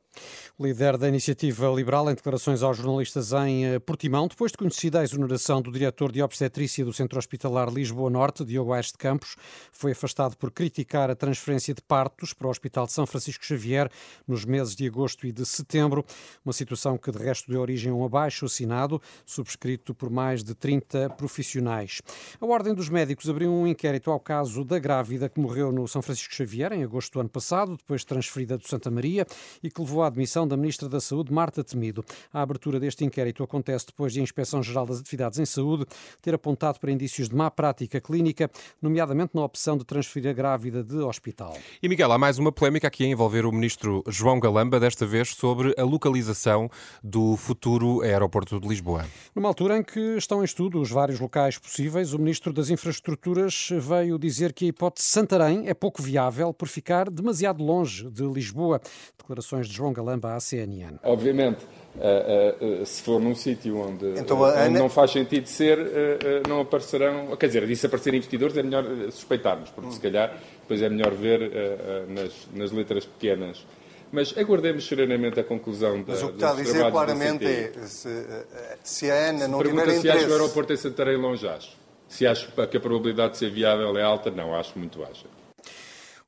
Líder 0.60 0.98
da 0.98 1.08
Iniciativa 1.08 1.68
Liberal 1.68 2.10
em 2.10 2.14
declarações 2.14 2.62
aos 2.62 2.76
jornalistas 2.76 3.32
em 3.32 3.64
eh, 3.64 3.78
Portimão, 3.78 4.28
depois 4.28 4.52
de 4.52 4.58
conhecida 4.58 5.00
a 5.00 5.02
exoneração 5.02 5.62
do 5.62 5.72
diretor 5.72 6.12
de 6.12 6.20
obstetrícia 6.22 6.84
do 6.84 6.92
Centro 6.92 7.18
Hospitalar 7.18 7.72
Lisboa 7.72 8.10
Norte, 8.10 8.44
Diogo 8.44 8.74
Aires 8.74 8.92
de 8.92 8.98
Campos, 8.98 9.36
foi 9.72 9.92
afastado 9.92 10.36
por 10.36 10.50
criticar 10.50 11.10
a 11.10 11.14
transferência 11.14 11.72
de 11.72 11.80
partos 11.80 12.34
para 12.34 12.46
o 12.46 12.50
Hospital 12.50 12.84
de 12.84 12.92
São 12.92 13.06
Francisco 13.06 13.42
Xavier 13.42 13.90
nos 14.28 14.44
meses 14.44 14.76
de 14.76 14.86
agosto 14.86 15.26
e 15.26 15.32
de 15.32 15.46
setembro, 15.46 16.04
uma 16.44 16.52
situação 16.52 16.98
que 16.98 17.10
de 17.10 17.16
resto 17.16 17.50
deu 17.50 17.62
origem 17.62 17.90
a 17.90 17.94
um 17.94 18.04
abaixo 18.04 18.44
assinado, 18.44 19.00
subscrito 19.24 19.94
por 19.94 20.10
mais 20.10 20.44
de 20.44 20.54
30 20.54 21.08
profissionais. 21.16 22.02
A 22.38 22.44
Ordem 22.44 22.74
dos 22.74 22.90
Médicos 22.90 23.30
abriu 23.30 23.50
um 23.50 23.66
inquérito 23.66 24.10
ao 24.10 24.20
caso 24.20 24.62
da 24.62 24.78
grávida 24.78 25.26
que 25.26 25.40
morreu 25.40 25.72
no 25.72 25.88
São 25.88 26.02
Francisco 26.02 26.34
Xavier 26.34 26.70
em 26.72 26.84
agosto 26.84 27.14
do 27.14 27.20
ano 27.20 27.30
passado, 27.30 27.78
depois 27.78 28.04
transferida 28.04 28.58
do 28.58 28.68
Santa 28.68 28.90
Maria 28.90 29.26
e 29.62 29.70
que 29.70 29.80
levou 29.80 30.02
à 30.02 30.08
admissão 30.08 30.49
da 30.50 30.56
Ministra 30.56 30.88
da 30.88 31.00
Saúde, 31.00 31.32
Marta 31.32 31.64
Temido. 31.64 32.04
A 32.32 32.42
abertura 32.42 32.78
deste 32.78 33.04
inquérito 33.04 33.42
acontece 33.42 33.86
depois 33.86 34.12
de 34.12 34.20
a 34.20 34.22
Inspeção-Geral 34.22 34.84
das 34.84 35.00
Atividades 35.00 35.38
em 35.38 35.46
Saúde 35.46 35.86
ter 36.20 36.34
apontado 36.34 36.78
para 36.78 36.90
indícios 36.90 37.28
de 37.28 37.34
má 37.34 37.50
prática 37.50 38.00
clínica, 38.00 38.50
nomeadamente 38.82 39.30
na 39.34 39.42
opção 39.42 39.76
de 39.76 39.84
transferir 39.84 40.30
a 40.30 40.32
grávida 40.32 40.82
de 40.82 40.96
hospital. 40.96 41.56
E 41.82 41.88
Miguel, 41.88 42.12
há 42.12 42.18
mais 42.18 42.38
uma 42.38 42.50
polémica 42.50 42.88
aqui 42.88 43.04
a 43.04 43.06
envolver 43.06 43.46
o 43.46 43.52
Ministro 43.52 44.02
João 44.08 44.40
Galamba, 44.40 44.80
desta 44.80 45.06
vez 45.06 45.30
sobre 45.30 45.74
a 45.78 45.84
localização 45.84 46.68
do 47.02 47.36
futuro 47.36 48.02
aeroporto 48.02 48.60
de 48.60 48.66
Lisboa. 48.66 49.06
Numa 49.34 49.48
altura 49.48 49.78
em 49.78 49.82
que 49.82 50.16
estão 50.16 50.42
em 50.42 50.44
estudo 50.44 50.80
os 50.80 50.90
vários 50.90 51.20
locais 51.20 51.56
possíveis, 51.58 52.12
o 52.12 52.18
Ministro 52.18 52.52
das 52.52 52.70
Infraestruturas 52.70 53.68
veio 53.78 54.18
dizer 54.18 54.52
que 54.52 54.64
a 54.64 54.68
hipótese 54.68 55.06
Santarém 55.06 55.68
é 55.68 55.74
pouco 55.74 56.02
viável 56.02 56.52
por 56.52 56.68
ficar 56.68 57.08
demasiado 57.08 57.62
longe 57.62 58.10
de 58.10 58.22
Lisboa. 58.24 58.80
Declarações 59.16 59.68
de 59.68 59.74
João 59.74 59.92
Galamba 59.92 60.34
à 60.40 60.42
CNN. 60.42 60.96
Obviamente, 61.04 61.64
uh, 61.96 62.82
uh, 62.82 62.86
se 62.86 63.02
for 63.02 63.20
num 63.20 63.34
sítio 63.34 63.76
onde, 63.78 64.18
Então, 64.18 64.40
uh, 64.40 64.44
a 64.44 64.48
onde 64.50 64.58
Ana- 64.58 64.78
não 64.78 64.88
faz 64.88 65.10
sentido 65.12 65.46
ser, 65.46 65.78
uh, 65.78 65.82
uh, 65.82 66.48
não 66.48 66.60
aparecerão. 66.60 67.36
Quer 67.36 67.46
dizer, 67.48 67.76
se 67.76 67.86
aparecerem 67.86 68.18
investidores 68.18 68.56
é 68.56 68.62
melhor 68.62 68.84
suspeitarmos, 69.10 69.70
porque 69.70 69.92
se 69.92 70.00
calhar 70.00 70.36
depois 70.62 70.82
é 70.82 70.88
melhor 70.88 71.12
ver 71.12 71.40
uh, 71.42 71.44
uh, 71.44 72.12
nas, 72.12 72.32
nas 72.54 72.72
letras 72.72 73.04
pequenas. 73.04 73.64
Mas 74.12 74.36
aguardemos 74.36 74.88
serenamente 74.88 75.38
a 75.38 75.44
conclusão 75.44 76.02
da, 76.02 76.12
Mas 76.14 76.22
o 76.24 76.28
que 76.30 76.34
está 76.34 76.50
a 76.50 76.54
dizer 76.56 76.90
claramente 76.90 77.44
é 77.46 77.72
se, 77.86 78.08
eh, 78.08 78.76
se 78.82 79.08
a 79.08 79.14
Ana 79.30 79.46
não 79.46 79.58
Pergunta 79.60 79.82
tiver 79.84 79.92
se 79.92 79.96
acho 79.98 80.02
que 80.02 80.08
o 80.08 80.10
interesse. 80.24 80.32
aeroporto 80.32 80.72
em 80.72 80.76
Santarém 80.76 81.16
longe 81.16 81.46
acho. 81.46 81.76
Se 82.08 82.26
acho 82.26 82.50
que 82.68 82.76
a 82.76 82.80
probabilidade 82.80 83.34
de 83.34 83.38
ser 83.38 83.50
viável 83.52 83.96
é 83.96 84.02
alta, 84.02 84.28
não, 84.32 84.52
acho 84.52 84.76
muito 84.76 84.98
baixa. 84.98 85.26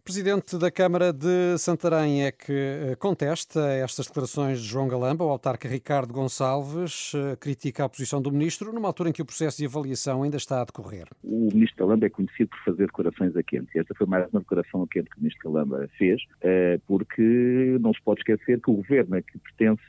O 0.03 0.05
Presidente 0.05 0.59
da 0.59 0.69
Câmara 0.69 1.13
de 1.13 1.57
Santarém 1.59 2.25
é 2.25 2.33
que 2.33 2.53
eh, 2.53 2.97
contesta 2.99 3.61
estas 3.71 4.09
declarações 4.09 4.61
de 4.61 4.67
João 4.67 4.89
Galamba. 4.89 5.25
O 5.25 5.29
autarca 5.29 5.69
Ricardo 5.69 6.13
Gonçalves 6.13 7.13
eh, 7.15 7.37
critica 7.37 7.85
a 7.85 7.89
posição 7.89 8.21
do 8.21 8.33
Ministro 8.33 8.73
numa 8.73 8.89
altura 8.89 9.11
em 9.11 9.13
que 9.13 9.23
o 9.23 9.25
processo 9.25 9.59
de 9.59 9.67
avaliação 9.67 10.25
ainda 10.25 10.37
está 10.37 10.61
a 10.61 10.65
decorrer. 10.65 11.07
O 11.23 11.49
ministro 11.55 11.77
Calamba 11.77 12.07
é 12.07 12.11
conhecido 12.11 12.49
por 12.49 12.59
fazer 12.65 12.87
declarações 12.87 13.37
a 13.37 13.45
quente. 13.45 13.79
Esta 13.79 13.95
foi 13.95 14.09
mais 14.09 14.29
uma 14.33 14.41
declaração 14.41 14.83
a 14.83 14.89
quente 14.89 15.09
que 15.09 15.19
o 15.19 15.21
ministro 15.21 15.43
Calamba 15.45 15.89
fez, 15.97 16.21
eh, 16.41 16.81
porque 16.89 17.79
não 17.81 17.95
se 17.95 18.03
pode 18.03 18.23
esquecer 18.23 18.61
que 18.61 18.73
o 18.73 18.75
governo 18.75 19.17
a 19.17 19.23
que 19.23 19.39
pertence 19.39 19.83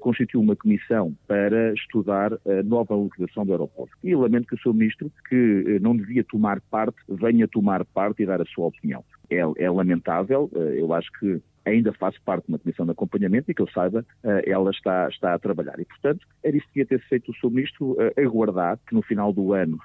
constituiu 0.00 0.40
uma 0.40 0.56
comissão 0.56 1.14
para 1.26 1.74
estudar 1.74 2.32
a 2.32 2.62
nova 2.64 2.94
localização 2.94 3.44
do 3.44 3.52
aeroporto. 3.52 3.94
E 4.02 4.16
lamento 4.16 4.46
que 4.46 4.54
o 4.54 4.60
seu 4.60 4.72
ministro, 4.72 5.12
que 5.28 5.78
não 5.82 5.94
devia 5.94 6.24
tomar 6.24 6.58
parte, 6.70 6.96
venha 7.06 7.46
tomar 7.46 7.84
parte 7.84 8.22
e 8.22 8.26
dar 8.26 8.40
a 8.40 8.46
sua 8.46 8.64
opinião. 8.64 9.04
É, 9.30 9.40
é 9.64 9.70
lamentável, 9.70 10.50
eh, 10.54 10.80
eu 10.80 10.92
acho 10.94 11.10
que 11.18 11.40
ainda 11.66 11.92
faz 11.92 12.16
parte 12.18 12.46
de 12.46 12.52
uma 12.52 12.58
comissão 12.58 12.86
de 12.86 12.92
acompanhamento 12.92 13.50
e 13.50 13.54
que 13.54 13.60
eu 13.60 13.68
saiba, 13.68 14.02
eh, 14.24 14.44
ela 14.46 14.70
está, 14.70 15.06
está 15.08 15.34
a 15.34 15.38
trabalhar. 15.38 15.78
E, 15.78 15.84
portanto, 15.84 16.26
era 16.42 16.56
isso 16.56 16.66
que 16.68 16.80
devia 16.80 16.98
ter 16.98 17.08
feito 17.08 17.30
o 17.30 17.34
seu 17.36 17.50
ministro, 17.50 17.94
eh, 18.00 18.22
aguardar 18.22 18.78
que 18.88 18.94
no 18.94 19.02
final 19.02 19.30
do 19.32 19.52
ano 19.52 19.78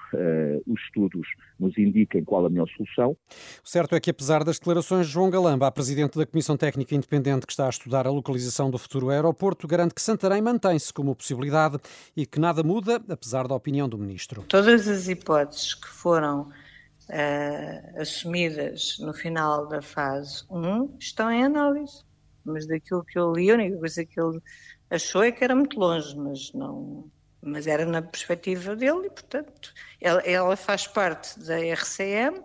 os 0.65 0.79
estudos 0.81 1.27
nos 1.59 1.77
indiquem 1.77 2.23
qual 2.23 2.45
a 2.45 2.49
melhor 2.49 2.67
solução. 2.69 3.17
O 3.63 3.67
certo 3.67 3.95
é 3.95 3.99
que, 3.99 4.09
apesar 4.09 4.43
das 4.43 4.59
declarações 4.59 5.07
de 5.07 5.13
João 5.13 5.29
Galamba, 5.29 5.67
a 5.67 5.71
Presidente 5.71 6.17
da 6.17 6.25
Comissão 6.25 6.55
Técnica 6.55 6.95
Independente 6.95 7.45
que 7.45 7.51
está 7.51 7.65
a 7.65 7.69
estudar 7.69 8.07
a 8.07 8.11
localização 8.11 8.71
do 8.71 8.77
futuro 8.77 9.09
aeroporto, 9.09 9.67
garante 9.67 9.93
que 9.93 10.01
Santarém 10.01 10.41
mantém-se 10.41 10.93
como 10.93 11.15
possibilidade 11.15 11.77
e 12.15 12.25
que 12.25 12.39
nada 12.39 12.63
muda, 12.63 13.01
apesar 13.09 13.47
da 13.47 13.55
opinião 13.55 13.89
do 13.89 13.97
Ministro. 13.97 14.43
Todas 14.47 14.87
as 14.87 15.07
hipóteses 15.07 15.73
que 15.73 15.87
foram 15.87 16.49
eh, 17.09 17.93
assumidas 17.97 18.97
no 18.99 19.13
final 19.13 19.67
da 19.67 19.81
fase 19.81 20.43
1 20.49 20.97
estão 20.99 21.31
em 21.31 21.43
análise. 21.43 22.03
Mas 22.43 22.67
daquilo 22.67 23.03
que 23.05 23.17
eu 23.17 23.31
li, 23.33 23.49
a 23.49 23.53
única 23.55 23.77
coisa 23.77 24.05
que 24.05 24.19
ele 24.19 24.39
achou 24.89 25.23
é 25.23 25.31
que 25.31 25.43
era 25.43 25.55
muito 25.55 25.79
longe, 25.79 26.15
mas 26.17 26.51
não. 26.53 27.09
Mas 27.41 27.67
era 27.67 27.85
na 27.85 28.01
perspectiva 28.01 28.75
dele 28.75 29.07
e, 29.07 29.09
portanto, 29.09 29.73
ela, 29.99 30.21
ela 30.21 30.55
faz 30.55 30.87
parte 30.87 31.39
da 31.39 31.59
RCM 31.59 32.41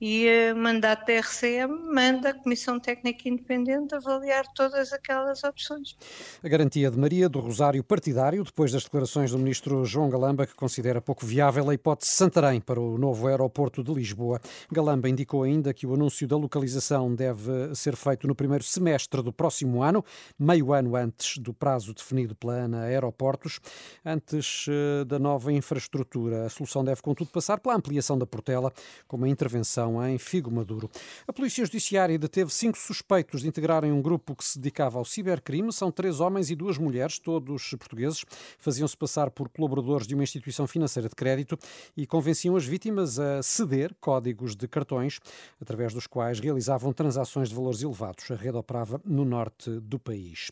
e 0.00 0.52
o 0.52 0.56
mandato 0.56 1.06
da 1.06 1.14
RCM 1.14 1.92
manda 1.92 2.30
a 2.30 2.34
Comissão 2.34 2.78
Técnica 2.78 3.28
Independente 3.28 3.94
avaliar 3.94 4.44
todas 4.54 4.92
aquelas 4.92 5.42
opções. 5.44 5.96
A 6.42 6.48
garantia 6.48 6.90
de 6.90 6.98
Maria 6.98 7.28
do 7.28 7.40
Rosário 7.40 7.82
partidário, 7.82 8.44
depois 8.44 8.72
das 8.72 8.84
declarações 8.84 9.30
do 9.30 9.38
ministro 9.38 9.84
João 9.84 10.08
Galamba, 10.08 10.46
que 10.46 10.54
considera 10.54 11.00
pouco 11.00 11.26
viável 11.26 11.68
a 11.68 11.74
hipótese 11.74 12.12
Santarém 12.12 12.60
para 12.60 12.80
o 12.80 12.98
novo 12.98 13.26
aeroporto 13.26 13.82
de 13.82 13.92
Lisboa. 13.92 14.40
Galamba 14.70 15.08
indicou 15.08 15.42
ainda 15.42 15.74
que 15.74 15.86
o 15.86 15.94
anúncio 15.94 16.28
da 16.28 16.36
localização 16.36 17.14
deve 17.14 17.74
ser 17.74 17.96
feito 17.96 18.26
no 18.26 18.34
primeiro 18.34 18.64
semestre 18.64 19.22
do 19.22 19.32
próximo 19.32 19.82
ano, 19.82 20.04
meio 20.38 20.72
ano 20.72 20.94
antes 20.96 21.38
do 21.38 21.52
prazo 21.52 21.94
definido 21.94 22.34
pela 22.34 22.54
ANA 22.54 22.82
Aeroportos, 22.82 23.60
antes 24.04 24.66
eh, 24.68 25.04
da 25.04 25.18
nova 25.18 25.52
infraestrutura. 25.52 26.46
A 26.46 26.48
solução 26.48 26.84
deve, 26.84 27.02
contudo, 27.02 27.30
passar 27.30 27.58
pela 27.58 27.74
ampliação 27.74 28.18
da 28.18 28.26
Portela, 28.26 28.72
com 29.06 29.16
uma 29.16 29.28
intervenção 29.28 29.87
em 30.04 30.18
Figo 30.18 30.50
Maduro. 30.50 30.90
A 31.26 31.32
Polícia 31.32 31.64
Judiciária 31.64 32.18
deteve 32.18 32.52
cinco 32.52 32.78
suspeitos 32.78 33.42
de 33.42 33.48
integrarem 33.48 33.90
um 33.90 34.02
grupo 34.02 34.34
que 34.34 34.44
se 34.44 34.58
dedicava 34.58 34.98
ao 34.98 35.04
cibercrime. 35.04 35.72
São 35.72 35.90
três 35.90 36.20
homens 36.20 36.50
e 36.50 36.54
duas 36.54 36.76
mulheres, 36.78 37.18
todos 37.18 37.70
portugueses. 37.78 38.24
Faziam-se 38.58 38.96
passar 38.96 39.30
por 39.30 39.48
colaboradores 39.48 40.06
de 40.06 40.14
uma 40.14 40.22
instituição 40.22 40.66
financeira 40.66 41.08
de 41.08 41.14
crédito 41.14 41.58
e 41.96 42.06
convenciam 42.06 42.56
as 42.56 42.64
vítimas 42.64 43.18
a 43.18 43.42
ceder 43.42 43.94
códigos 44.00 44.54
de 44.54 44.68
cartões, 44.68 45.18
através 45.60 45.94
dos 45.94 46.06
quais 46.06 46.38
realizavam 46.40 46.92
transações 46.92 47.48
de 47.48 47.54
valores 47.54 47.82
elevados. 47.82 48.30
A 48.30 48.34
rede 48.34 48.56
operava 48.56 49.00
no 49.04 49.24
norte 49.24 49.70
do 49.80 49.98
país. 49.98 50.50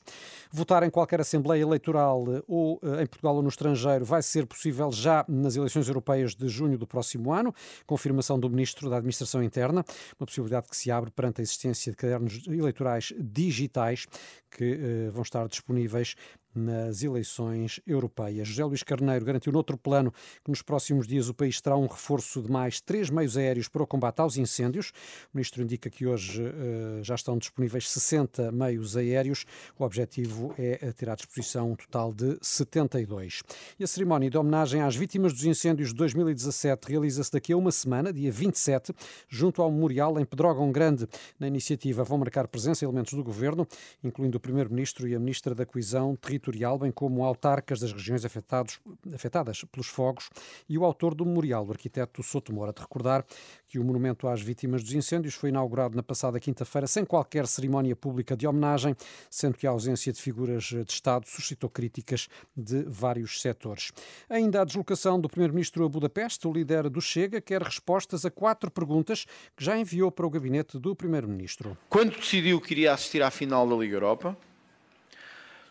Votar 0.51 0.82
em 0.82 0.91
qualquer 0.91 1.20
Assembleia 1.20 1.62
Eleitoral 1.62 2.24
ou 2.47 2.80
eh, 2.82 3.03
em 3.03 3.07
Portugal 3.07 3.37
ou 3.37 3.43
no 3.43 3.49
estrangeiro 3.49 4.05
vai 4.05 4.22
ser 4.22 4.47
possível 4.47 4.91
já 4.93 5.24
nas 5.28 5.57
eleições 5.57 5.89
europeias 5.89 6.34
de 6.34 6.49
junho 6.49 6.78
do 6.78 6.87
próximo 6.87 7.32
ano. 7.32 7.55
Confirmação 7.87 8.39
do 8.39 8.49
Ministro 8.49 8.89
da 8.89 8.97
Administração 8.97 9.26
Interna, 9.43 9.85
uma 10.18 10.27
possibilidade 10.27 10.68
que 10.68 10.77
se 10.77 10.91
abre 10.91 11.11
perante 11.11 11.41
a 11.41 11.43
existência 11.43 11.91
de 11.91 11.97
cadernos 11.97 12.47
eleitorais 12.47 13.12
digitais 13.18 14.07
que 14.51 14.64
eh, 14.64 15.11
vão 15.11 15.22
estar 15.22 15.47
disponíveis 15.49 16.14
nas 16.57 17.02
eleições 17.02 17.80
europeias. 17.86 18.48
José 18.48 18.64
Luís 18.64 18.82
Carneiro 18.82 19.24
garantiu 19.24 19.52
noutro 19.52 19.76
plano 19.76 20.12
que 20.42 20.50
nos 20.50 20.62
próximos 20.62 21.07
dias 21.07 21.28
o 21.28 21.34
país 21.34 21.61
terá 21.61 21.76
um 21.76 21.86
reforço 21.86 22.40
de 22.40 22.50
mais 22.50 22.80
três 22.80 23.11
meios 23.11 23.36
aéreos 23.36 23.68
para 23.68 23.82
o 23.82 23.86
combate 23.86 24.20
aos 24.20 24.38
incêndios. 24.38 24.90
O 25.32 25.36
ministro 25.36 25.62
indica 25.62 25.90
que 25.90 26.07
hoje 26.07 26.42
eh, 26.42 27.00
já 27.02 27.14
estão 27.14 27.36
disponíveis 27.36 27.90
60 27.90 28.50
meios 28.52 28.96
aéreos. 28.96 29.44
O 29.78 29.84
objetivo 29.84 30.54
é 30.59 30.78
eh, 30.80 30.92
ter 30.92 31.11
à 31.11 31.14
disposição 31.14 31.72
um 31.72 31.76
total 31.76 32.12
de 32.12 32.38
72. 32.40 33.42
E 33.78 33.84
a 33.84 33.86
cerimónia 33.86 34.30
de 34.30 34.38
homenagem 34.38 34.80
às 34.80 34.96
vítimas 34.96 35.34
dos 35.34 35.44
incêndios 35.44 35.90
de 35.90 35.96
2017 35.96 36.88
realiza-se 36.88 37.32
daqui 37.32 37.52
a 37.52 37.57
uma 37.57 37.70
semana, 37.70 38.12
dia 38.12 38.32
27, 38.32 38.94
junto 39.28 39.61
ao 39.61 39.70
Memorial 39.70 40.18
em 40.18 40.24
Pedrógão 40.24 40.72
Grande. 40.72 41.07
Na 41.38 41.46
iniciativa 41.46 42.02
vão 42.02 42.16
marcar 42.16 42.48
presença 42.48 42.84
elementos 42.84 43.12
do 43.12 43.22
governo, 43.22 43.66
incluindo 44.02 44.38
o 44.38 44.40
primeiro-ministro 44.40 45.07
e 45.07 45.14
a 45.14 45.18
ministra 45.18 45.54
da 45.54 45.66
Coesão 45.66 46.16
Territorial 46.16 46.45
bem 46.78 46.90
como 46.90 47.24
autarcas 47.24 47.80
das 47.80 47.92
regiões 47.92 48.24
afetados, 48.24 48.80
afetadas 49.14 49.64
pelos 49.64 49.86
fogos 49.86 50.28
e 50.68 50.76
o 50.76 50.84
autor 50.84 51.14
do 51.14 51.24
memorial, 51.24 51.66
o 51.66 51.70
arquiteto 51.70 52.22
Soto 52.22 52.53
Moura. 52.53 52.72
De 52.72 52.80
recordar 52.80 53.24
que 53.68 53.78
o 53.78 53.84
monumento 53.84 54.28
às 54.28 54.40
vítimas 54.40 54.82
dos 54.82 54.92
incêndios 54.92 55.34
foi 55.34 55.51
inaugurado 55.51 55.97
na 55.97 56.03
passada 56.03 56.38
quinta-feira 56.40 56.86
sem 56.86 57.05
qualquer 57.05 57.47
cerimónia 57.47 57.97
pública 57.97 58.36
de 58.36 58.47
homenagem, 58.47 58.94
sendo 59.30 59.57
que 59.57 59.66
a 59.66 59.70
ausência 59.70 60.12
de 60.12 60.20
figuras 60.20 60.64
de 60.64 60.84
Estado 60.88 61.26
suscitou 61.26 61.70
críticas 61.70 62.28
de 62.57 62.82
vários 62.84 63.40
setores. 63.40 63.92
Ainda 64.28 64.62
a 64.62 64.64
deslocação 64.64 65.20
do 65.20 65.28
Primeiro-Ministro 65.28 65.84
a 65.84 65.88
Budapeste, 65.88 66.47
o 66.47 66.53
líder 66.53 66.88
do 66.88 67.01
Chega 67.01 67.40
quer 67.40 67.62
respostas 67.62 68.24
a 68.24 68.30
quatro 68.30 68.70
perguntas 68.70 69.24
que 69.57 69.64
já 69.64 69.78
enviou 69.78 70.11
para 70.11 70.26
o 70.26 70.30
gabinete 70.30 70.78
do 70.78 70.94
Primeiro-Ministro. 70.94 71.76
Quando 71.88 72.16
decidiu 72.16 72.61
que 72.61 72.72
iria 72.72 72.92
assistir 72.92 73.22
à 73.22 73.30
final 73.30 73.68
da 73.68 73.74
Liga 73.74 73.97
Europa? 73.97 74.36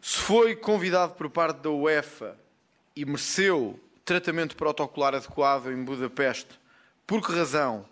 Se 0.05 0.19
foi 0.19 0.55
convidado 0.55 1.15
por 1.15 1.31
parte 1.31 1.61
da 1.61 1.71
UEFA 1.71 2.37
e 2.95 3.03
mereceu 3.03 3.79
tratamento 4.05 4.55
protocolar 4.55 5.15
adequado 5.15 5.71
em 5.71 5.83
Budapeste, 5.83 6.59
por 7.07 7.25
que 7.25 7.33
razão 7.33 7.83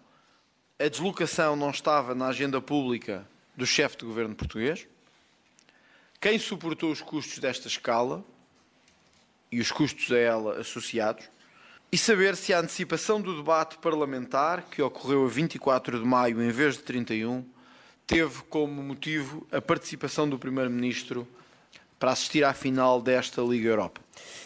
a 0.78 0.88
deslocação 0.88 1.56
não 1.56 1.72
estava 1.72 2.14
na 2.14 2.28
agenda 2.28 2.62
pública 2.62 3.28
do 3.58 3.66
chefe 3.66 3.98
de 3.98 4.06
governo 4.06 4.36
português? 4.36 4.88
Quem 6.22 6.38
suportou 6.38 6.92
os 6.92 7.02
custos 7.02 7.40
desta 7.40 7.68
escala 7.68 8.24
e 9.52 9.60
os 9.60 9.72
custos 9.72 10.12
a 10.12 10.18
ela 10.20 10.60
associados? 10.60 11.28
E 11.92 11.98
saber 11.98 12.36
se 12.36 12.54
a 12.54 12.60
antecipação 12.60 13.20
do 13.20 13.36
debate 13.38 13.80
parlamentar, 13.80 14.62
que 14.70 14.84
ocorreu 14.84 15.26
a 15.26 15.30
24 15.30 15.98
de 15.98 16.06
maio 16.06 16.44
em 16.44 16.52
vez 16.52 16.76
de 16.76 16.84
31, 16.84 17.44
teve 18.06 18.44
como 18.44 18.84
motivo 18.84 19.48
a 19.52 19.60
participação 19.60 20.30
do 20.30 20.38
Primeiro-Ministro 20.38 21.28
para 22.04 22.12
assistir 22.12 22.44
à 22.44 22.54
final 22.54 23.02
desta 23.02 23.42
Liga 23.42 23.70
Europa. 23.70 24.03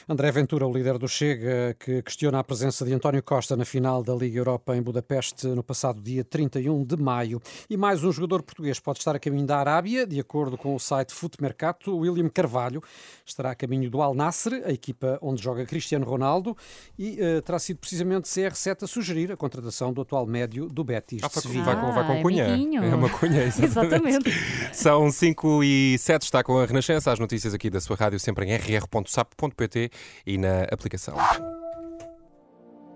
André 0.08 0.32
Ventura, 0.32 0.66
o 0.66 0.74
líder 0.74 0.98
do 0.98 1.08
Chega, 1.08 1.76
que 1.80 2.02
questiona 2.02 2.40
a 2.40 2.44
presença 2.44 2.86
de 2.86 2.94
António 2.94 3.22
Costa 3.22 3.56
na 3.56 3.66
final 3.66 4.04
da 4.04 4.14
Liga 4.14 4.40
Europa 4.40 4.76
em 4.76 4.82
Budapeste 4.82 5.48
no 5.48 5.64
passado 5.64 6.02
dia 6.02 6.24
31 6.24 6.84
de 6.84 6.98
maio. 6.98 7.42
E 7.70 7.76
mais 7.76 8.04
um 8.04 8.12
jogador 8.12 8.42
português 8.44 8.80
pode 8.80 9.00
estar 9.00 9.16
a 9.16 9.20
caminho 9.20 9.46
da 9.46 9.58
Arábia, 9.58 10.06
de 10.06 10.20
acordo 10.20 10.58
com 10.58 10.76
o 10.76 10.80
site 10.80 11.14
Futmercato. 11.14 11.96
William 11.98 12.30
Carvalho 12.30 12.82
estará 13.26 13.52
a 13.52 13.56
caminho 13.56 13.90
do 13.90 14.02
Al 14.02 14.14
Nasser, 14.14 14.64
a 14.66 14.72
equipa 14.72 15.20
onde 15.22 15.42
joga 15.42 15.66
Cristiano 15.66 16.06
Ronaldo, 16.06 16.56
e 16.98 17.20
uh, 17.22 17.42
terá 17.42 17.60
sido 17.60 17.78
precisamente 17.78 18.30
CR7 18.30 18.84
a 18.84 18.88
sugerir 18.88 19.32
a 19.32 19.38
contratação 19.38 19.92
do 19.94 20.02
atual 20.02 20.26
médio 20.26 20.68
do 20.68 20.84
Betis. 20.84 21.22
Ah, 21.24 21.28
vai, 21.28 21.64
vai, 21.64 21.82
com, 21.82 21.92
vai 21.92 22.08
com 22.08 22.14
é 22.14 22.22
cunha. 22.22 22.46
amiguinho. 22.46 22.84
É 22.84 22.96
uma 22.96 23.10
cunha, 23.10 23.44
exatamente. 23.48 23.98
Exatamente. 23.98 24.32
São 24.74 25.12
5 25.12 25.64
e 25.64 25.98
7, 25.98 26.24
está 26.24 26.44
com 26.44 26.58
a 26.58 26.66
Renascença. 26.66 27.12
As 27.12 27.20
notícias 27.20 27.54
aqui 27.54 27.70
da 27.70 27.80
sua 27.80 27.96
rádio 27.96 28.20
sempre 28.20 28.46
em 28.46 28.52
rr.sap.pt 29.68 29.92
e 30.26 30.38
na 30.38 30.64
aplicação. 30.64 31.16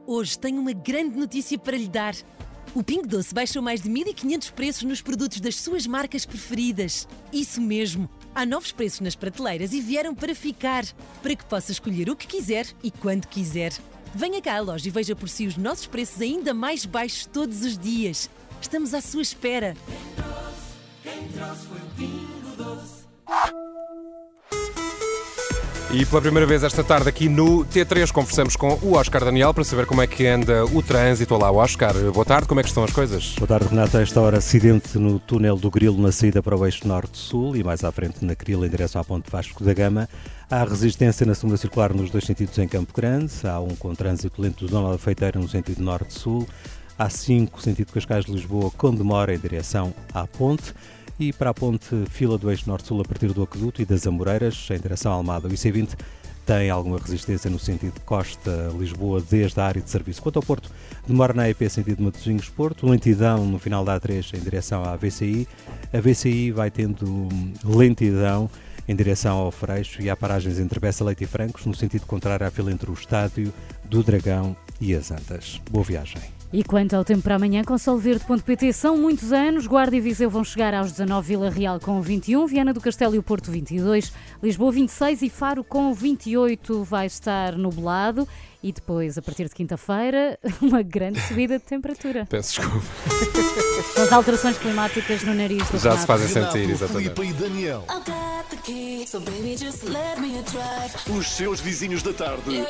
Hoje 0.08 0.38
tenho 0.38 0.60
uma 0.60 0.74
grande 0.74 1.18
notícia 1.18 1.58
para 1.58 1.78
lhe 1.78 1.88
dar. 1.88 2.16
O 2.74 2.84
Pingo 2.84 3.08
Doce 3.08 3.34
baixou 3.34 3.62
mais 3.62 3.82
de 3.82 3.90
1500 3.90 4.50
preços 4.52 4.84
nos 4.84 5.02
produtos 5.02 5.42
das 5.42 5.56
suas 5.56 5.86
marcas 5.86 6.26
preferidas. 6.26 7.08
Isso 7.32 7.62
mesmo! 7.62 8.10
Há 8.34 8.46
novos 8.46 8.72
preços 8.72 9.02
nas 9.02 9.16
prateleiras 9.16 9.74
e 9.74 9.82
vieram 9.82 10.16
para 10.16 10.34
ficar, 10.34 10.86
para 11.22 11.36
que 11.36 11.46
possa 11.46 11.72
escolher 11.72 12.10
o 12.10 12.16
que 12.16 12.28
quiser 12.28 12.66
e 12.82 12.90
quando 12.90 13.28
quiser. 13.28 13.74
Venha 14.16 14.42
cá 14.42 14.56
à 14.56 14.62
loja 14.62 14.88
e 14.88 14.92
veja 14.92 15.16
por 15.16 15.28
si 15.28 15.46
os 15.46 15.58
nossos 15.58 15.86
preços 15.86 16.22
ainda 16.22 16.54
mais 16.54 16.86
baixos 16.86 17.26
todos 17.26 17.64
os 17.64 17.78
dias. 17.78 18.30
Estamos 18.62 18.94
à 18.94 19.02
sua 19.02 19.22
espera. 19.22 19.76
Quem 21.04 21.28
trouxe 21.30 21.66
foi 21.66 21.78
o 21.78 21.90
Pingo 21.98 22.56
Doce. 22.56 23.02
E 25.94 26.06
pela 26.06 26.22
primeira 26.22 26.48
vez 26.48 26.64
esta 26.64 26.86
tarde 26.86 27.10
aqui 27.10 27.28
no 27.28 27.66
T3 27.66 28.14
conversamos 28.14 28.56
com 28.56 28.80
o 28.82 28.94
Oscar 28.94 29.26
Daniel 29.26 29.54
para 29.54 29.66
saber 29.66 29.86
como 29.86 30.02
é 30.02 30.08
que 30.08 30.26
anda 30.26 30.66
o 30.68 30.82
trânsito. 30.82 31.36
Olá, 31.36 31.52
Oscar. 31.52 31.94
Boa 32.14 32.24
tarde, 32.24 32.48
como 32.48 32.62
é 32.62 32.64
que 32.64 32.70
estão 32.70 32.86
as 32.86 32.94
coisas? 32.94 33.36
Boa 33.38 33.48
tarde, 33.48 33.68
Renato. 33.68 33.98
A 33.98 34.02
esta 34.02 34.22
hora, 34.22 34.38
acidente 34.38 34.98
no 34.98 35.20
túnel 35.20 35.58
do 35.58 35.70
Grilo 35.70 36.02
na 36.02 36.10
saída 36.14 36.42
para 36.42 36.56
o 36.56 36.66
eixo 36.66 36.88
norte-sul 36.88 37.58
e 37.58 37.64
mais 37.64 37.84
à 37.84 37.92
frente 37.92 38.24
na 38.24 38.36
Crila 38.36 38.66
em 38.66 38.70
direção 38.70 39.02
à 39.02 39.04
Ponte 39.04 39.30
Vasco 39.30 39.66
da 39.66 39.74
Gama. 39.74 40.08
Há 40.50 40.64
resistência 40.64 41.26
na 41.26 41.36
segunda 41.36 41.58
circular 41.58 41.94
nos 41.94 42.10
dois 42.10 42.24
sentidos 42.24 42.58
em 42.58 42.70
Campo 42.70 42.94
Grande. 42.96 43.34
Há 43.44 43.60
um 43.60 43.76
com 43.76 43.94
trânsito 43.94 44.42
lento 44.42 44.66
do 44.66 44.72
Dona 44.72 44.94
da 44.94 44.98
Feiteira 44.98 45.42
no 45.42 45.50
sentido 45.50 45.84
norte-sul. 45.84 46.48
Há 46.98 47.10
cinco 47.10 47.62
sentido 47.62 47.92
Cascais 47.92 48.24
de 48.24 48.32
Lisboa 48.32 48.72
com 48.78 48.96
demora 48.96 49.36
em 49.36 49.38
direção 49.38 49.94
à 50.14 50.26
ponte 50.26 50.74
e 51.22 51.32
para 51.32 51.52
a 51.52 51.54
ponte 51.54 52.04
fila 52.10 52.36
do 52.36 52.50
eixo 52.50 52.68
norte-sul 52.68 53.00
a 53.00 53.06
partir 53.06 53.32
do 53.32 53.44
Aqueduto 53.44 53.80
e 53.80 53.86
das 53.86 54.08
Amoreiras, 54.08 54.68
em 54.72 54.80
direção 54.80 55.12
à 55.12 55.16
Almada. 55.16 55.48
O 55.48 55.52
IC20 55.52 55.90
tem 56.48 56.72
alguma 56.72 56.98
resistência 56.98 57.48
no 57.48 57.60
sentido 57.60 58.02
Costa-Lisboa 58.02 59.22
desde 59.30 59.60
a 59.60 59.66
área 59.66 59.82
de 59.84 59.88
serviço. 59.88 60.20
Quanto 60.20 60.38
ao 60.38 60.44
Porto, 60.44 60.72
demora 61.08 61.32
na 61.32 61.48
EP 61.48 61.70
sentido 61.70 62.02
Matosinhos-Porto, 62.02 62.90
lentidão 62.90 63.46
no 63.46 63.60
final 63.60 63.86
da 63.86 64.02
A3 64.02 64.36
em 64.36 64.42
direção 64.42 64.84
à 64.84 64.96
VCI. 64.96 65.48
A 65.94 66.02
VCI 66.02 66.52
vai 66.52 66.72
tendo 66.72 67.30
lentidão 67.64 68.50
em 68.88 68.96
direção 68.96 69.38
ao 69.38 69.52
Freixo 69.52 70.02
e 70.02 70.10
há 70.10 70.16
paragens 70.16 70.58
entre 70.58 70.80
Bessa 70.80 71.04
Leite 71.04 71.26
e 71.26 71.28
Francos, 71.28 71.68
no 71.68 71.76
sentido 71.76 72.08
contrário 72.08 72.48
à 72.48 72.50
fila 72.50 72.72
entre 72.72 72.90
o 72.90 72.96
Estádio 72.96 73.54
do 73.86 74.02
Dragão 74.02 74.58
e 74.80 74.96
as 74.96 75.12
Antas. 75.12 75.62
Boa 75.70 75.86
viagem. 75.86 76.41
E 76.54 76.66
quanto 76.66 76.95
ao 76.95 77.06
tempo 77.06 77.22
para 77.22 77.36
amanhã, 77.36 77.64
com 77.64 77.78
solverde.pt 77.78 78.74
são 78.74 78.97
muitos 78.97 79.32
anos. 79.32 79.66
Guarda 79.66 79.95
e 79.95 80.02
Viseu 80.02 80.30
vão 80.30 80.43
chegar 80.43 80.74
aos 80.74 80.91
19, 80.91 81.28
Vila 81.28 81.49
Real 81.49 81.80
com 81.80 82.02
21, 82.02 82.45
Viana 82.45 82.74
do 82.74 82.82
Castelo 82.82 83.16
e 83.16 83.18
o 83.18 83.24
Porto 83.24 83.49
22, 83.49 84.12
Lisboa 84.43 84.72
26 84.72 85.22
e 85.22 85.30
Faro 85.30 85.64
com 85.64 85.93
28 85.93 86.84
vai 86.84 87.06
estar 87.06 87.54
nublado. 87.58 88.28
E 88.62 88.72
depois, 88.72 89.18
a 89.18 89.22
partir 89.22 89.45
de 89.45 89.56
quinta-feira, 89.56 90.38
uma 90.62 90.82
grande 90.82 91.22
subida 91.22 91.58
de 91.58 91.64
temperatura. 91.64 92.28
Peço 92.30 92.62
desculpa. 92.62 92.86
Com 93.95 94.02
as 94.02 94.12
alterações 94.12 94.58
climáticas 94.58 95.24
no 95.24 95.34
nariz 95.34 95.68
do 95.70 95.80
Já 95.80 95.97
se 95.97 96.06
fazem 96.06 96.28
sentir, 96.28 96.70
exatamente. 96.70 97.14
Filipe 97.16 97.30
e 97.30 97.34
Daniel. 97.34 97.86
Os 101.18 101.28
seus 101.30 101.62
vizinhos 101.62 102.04
da 102.04 102.12
tarde. 102.14 102.64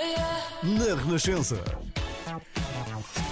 Na 0.63 0.95
Renascença. 1.03 1.61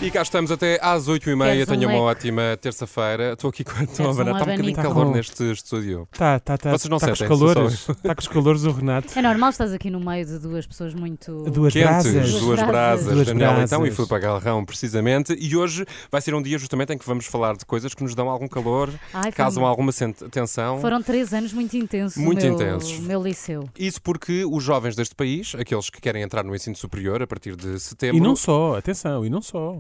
E 0.02 0.10
cá 0.10 0.22
estamos 0.22 0.50
até 0.50 0.80
às 0.82 1.10
8h30. 1.10 1.43
Queres 1.43 1.68
um 1.68 1.72
Tenha 1.74 1.88
uma 1.89 1.97
ótima 2.00 2.58
terça-feira. 2.62 3.34
Estou 3.34 3.50
aqui 3.50 3.66
com 3.66 3.72
a 3.72 3.76
Queres 3.80 3.97
tua 3.97 4.08
um 4.08 4.12
Está 4.12 4.24
um 4.24 4.34
bocadinho 4.34 4.64
de 4.68 4.74
calor 4.76 5.06
Tá 5.08 5.12
neste 5.12 5.52
estúdio. 5.52 6.08
Tá, 6.18 6.39
tá, 6.39 6.58
tá. 6.58 6.72
Vocês 6.72 6.89
não 6.89 6.97
tá 7.00 7.08
com 7.08 7.12
os 7.12 7.18
sentem? 7.20 7.66
Está 7.68 8.16
com 8.16 8.22
os 8.22 8.28
calores 8.30 8.64
o 8.64 8.72
Renato. 8.72 9.20
É 9.20 9.22
normal, 9.22 9.50
estás 9.50 9.74
aqui 9.74 9.89
no 9.89 10.00
meio 10.00 10.26
de 10.26 10.39
duas 10.39 10.66
pessoas 10.66 10.93
muito. 10.93 11.43
Duas 11.52 11.74
Quentes, 11.74 12.14
brasas. 12.14 12.32
duas 12.39 12.62
brasas, 12.64 13.14
Duas 13.14 13.28
Daniel 13.28 13.50
brasas. 13.50 13.70
então 13.74 13.86
e 13.86 13.91
Filipe 13.91 14.20
Galrão, 14.20 14.64
precisamente. 14.64 15.36
E 15.38 15.58
hoje 15.58 15.86
vai 16.10 16.22
ser 16.22 16.34
um 16.34 16.41
dia 16.41 16.58
justamente 16.58 16.93
em 16.93 16.97
que 16.97 17.06
vamos 17.06 17.26
falar 17.26 17.58
de 17.58 17.66
coisas 17.66 17.93
que 17.93 18.02
nos 18.02 18.16
dão 18.16 18.30
algum 18.30 18.47
calor, 18.47 18.89
Ai, 19.14 19.24
foi 19.24 19.32
causam 19.34 19.64
muito- 19.64 19.70
alguma 19.70 19.91
tensão. 20.32 20.80
Foram 20.80 21.04
três 21.04 21.34
anos 21.34 21.52
muito 21.52 21.76
intensos. 21.76 22.16
Muito 22.16 22.41
meu, 22.41 22.54
intensos. 22.54 23.00
no 23.00 23.06
meu 23.06 23.22
liceu. 23.22 23.68
Isso 23.78 24.02
porque 24.02 24.45
os 24.50 24.64
jovens 24.64 24.95
deste 24.95 25.14
país, 25.14 25.54
aqueles 25.60 25.89
que 25.89 26.00
querem 26.00 26.24
entrar 26.24 26.45
no 26.45 26.56
ensino 26.56 26.76
superior 26.78 27.22
a 27.22 27.28
partir 27.28 27.58
de 27.58 27.78
setembro. 27.82 28.16
E 28.16 28.22
não 28.22 28.34
só, 28.38 28.78
atenção, 28.78 29.26
e 29.26 29.30
não 29.30 29.41
só. 29.41 29.78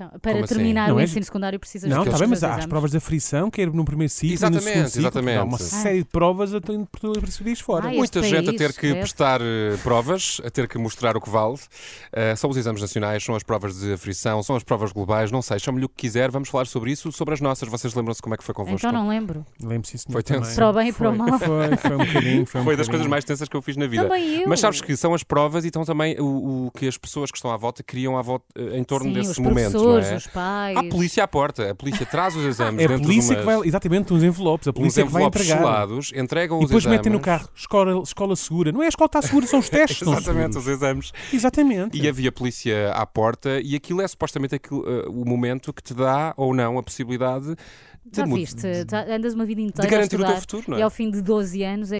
Então, 0.00 0.10
para 0.20 0.32
Como 0.32 0.44
assim? 0.44 0.54
terminar 0.54 0.88
Não 0.90 0.96
o 0.96 1.00
é- 1.00 1.04
ensino 1.04 1.24
secundário 1.24 1.58
precisas 1.58 1.90
Não, 1.90 2.02
de 2.02 2.08
está 2.08 2.18
bem, 2.20 2.28
mas 2.28 2.44
há 2.44 2.46
as 2.50 2.52
exames. 2.52 2.66
provas 2.66 2.90
da 2.92 3.00
frição, 3.00 3.50
quer 3.50 3.66
no 3.72 3.84
primeiro 3.84 4.12
ciclo 4.12 4.28
e 4.28 4.30
no 4.30 4.34
Exatamente, 4.34 4.64
segundo 4.64 4.86
ciclo. 4.88 5.00
exatamente. 5.02 5.38
Há 5.38 5.44
uma 5.44 5.56
Ah. 5.56 5.58
série 5.58 5.98
de 5.98 6.04
provas 6.04 6.54
a 6.54 6.60
ter 6.60 6.78
por 6.86 7.28
esse 7.28 7.42
dias 7.42 7.58
fora. 7.60 7.88
Ai, 7.88 7.96
Muita 7.96 8.22
gente 8.22 8.38
a 8.38 8.42
país, 8.44 8.56
ter 8.58 8.72
que 8.74 8.86
deve. 8.88 9.00
prestar 9.00 9.40
eh, 9.40 9.76
provas, 9.82 10.40
a 10.44 10.50
ter 10.50 10.68
que 10.68 10.78
mostrar 10.78 11.16
o 11.16 11.20
que 11.20 11.28
vale. 11.28 11.56
Eh, 12.12 12.36
são 12.36 12.48
os 12.48 12.56
exames 12.56 12.80
nacionais, 12.80 13.24
são 13.24 13.34
as 13.34 13.42
provas 13.42 13.80
de 13.80 13.92
aflição, 13.92 14.40
são 14.44 14.54
as 14.54 14.62
provas 14.62 14.92
globais, 14.92 15.32
não 15.32 15.42
sei, 15.42 15.58
chame-lhe 15.58 15.84
o 15.86 15.88
que 15.88 15.96
quiser, 15.96 16.30
vamos 16.30 16.48
falar 16.48 16.66
sobre 16.68 16.92
isso, 16.92 17.10
sobre 17.10 17.34
as 17.34 17.40
nossas. 17.40 17.68
Vocês 17.68 17.92
lembram-se 17.92 18.22
como 18.22 18.34
é 18.34 18.38
que 18.38 18.44
foi 18.44 18.54
convosco? 18.54 18.78
Então 18.78 18.92
não 18.92 19.08
lembro. 19.08 19.44
Lembro-se 19.60 19.96
isso 19.96 20.06
Foi 20.12 20.22
tenso. 20.22 20.54
Para 20.54 20.70
o 20.70 20.72
bem 20.72 20.88
e 20.90 20.92
para 20.92 21.10
o 21.10 21.16
Foi, 21.16 21.26
mal. 21.30 21.38
Foi, 21.40 21.76
foi 21.76 21.94
um 21.96 21.98
bocadinho. 21.98 22.46
Foi, 22.46 22.60
um 22.60 22.64
Foi 22.64 22.76
das 22.76 22.88
coisas 22.88 23.06
mais 23.08 23.24
tensas 23.24 23.48
que 23.48 23.56
eu 23.56 23.62
fiz 23.62 23.76
na 23.76 23.88
vida. 23.88 24.04
Também 24.04 24.42
eu. 24.42 24.48
Mas 24.48 24.60
sabes 24.60 24.80
que 24.80 24.96
são 24.96 25.12
as 25.12 25.24
provas 25.24 25.64
e 25.64 25.68
então 25.68 25.84
também 25.84 26.16
o, 26.20 26.66
o 26.66 26.70
que 26.70 26.86
as 26.86 26.96
pessoas 26.96 27.32
que 27.32 27.36
estão 27.36 27.50
à 27.50 27.56
volta 27.56 27.82
criam 27.82 28.16
à 28.16 28.22
volta, 28.22 28.44
eh, 28.56 28.78
em 28.78 28.84
torno 28.84 29.06
Sim, 29.08 29.12
desse 29.14 29.30
os 29.32 29.38
momento. 29.38 29.87
Professores, 29.92 30.12
é? 30.12 30.16
os 30.16 30.26
pais. 30.26 30.76
Há 30.76 30.82
polícia 30.84 31.24
à 31.24 31.28
porta, 31.28 31.70
a 31.70 31.74
polícia 31.74 32.06
traz 32.06 32.36
os 32.36 32.44
exames 32.44 32.80
É 32.82 32.84
a 32.86 32.98
polícia 32.98 33.34
de 33.34 33.42
que 33.42 33.46
umas, 33.46 33.58
vai, 33.58 33.68
exatamente, 33.68 34.12
uns 34.12 34.22
envelopes. 34.22 34.68
A 34.68 34.70
uns 34.70 34.74
polícia 34.74 35.04
que 35.04 35.10
vai 35.10 35.22
envelopes 35.22 35.50
entregar. 35.50 35.88
entregam 36.22 36.60
E 36.60 36.64
os 36.64 36.70
depois 36.70 36.84
exames. 36.84 36.98
metem 36.98 37.12
no 37.12 37.20
carro, 37.20 37.48
escola, 37.54 38.02
escola 38.02 38.36
segura. 38.36 38.72
Não 38.72 38.82
é 38.82 38.86
a 38.86 38.88
escola 38.88 39.06
está 39.06 39.22
segura, 39.22 39.46
são 39.46 39.58
os 39.58 39.68
testes. 39.70 39.98
são 39.98 40.12
Exatamente, 40.12 40.58
os 40.58 40.66
exames. 40.66 41.12
Exatamente. 41.32 41.98
E 41.98 42.08
havia 42.08 42.30
polícia 42.30 42.92
à 42.92 43.06
porta 43.06 43.60
e 43.60 43.74
aquilo 43.74 44.00
é 44.02 44.08
supostamente 44.08 44.54
aquilo, 44.54 44.84
eh, 44.86 45.06
o 45.08 45.24
momento 45.24 45.72
que 45.72 45.82
te 45.82 45.94
dá 45.94 46.34
ou 46.36 46.54
não 46.54 46.78
a 46.78 46.82
possibilidade 46.82 47.54
de 48.10 48.16
Já 48.16 48.24
viste? 48.24 48.62
Já 48.90 49.04
andas 49.14 49.34
uma 49.34 49.44
vida 49.44 49.60
inteira 49.60 49.86
a 49.86 49.90
garantir 49.90 50.20
o 50.20 50.24
teu 50.24 50.36
futuro, 50.36 50.64
não 50.68 50.76
é? 50.76 50.80
E 50.80 50.82
ao 50.82 50.90
fim 50.90 51.10
de 51.10 51.20
12 51.20 51.62
anos 51.62 51.92
é 51.92 51.96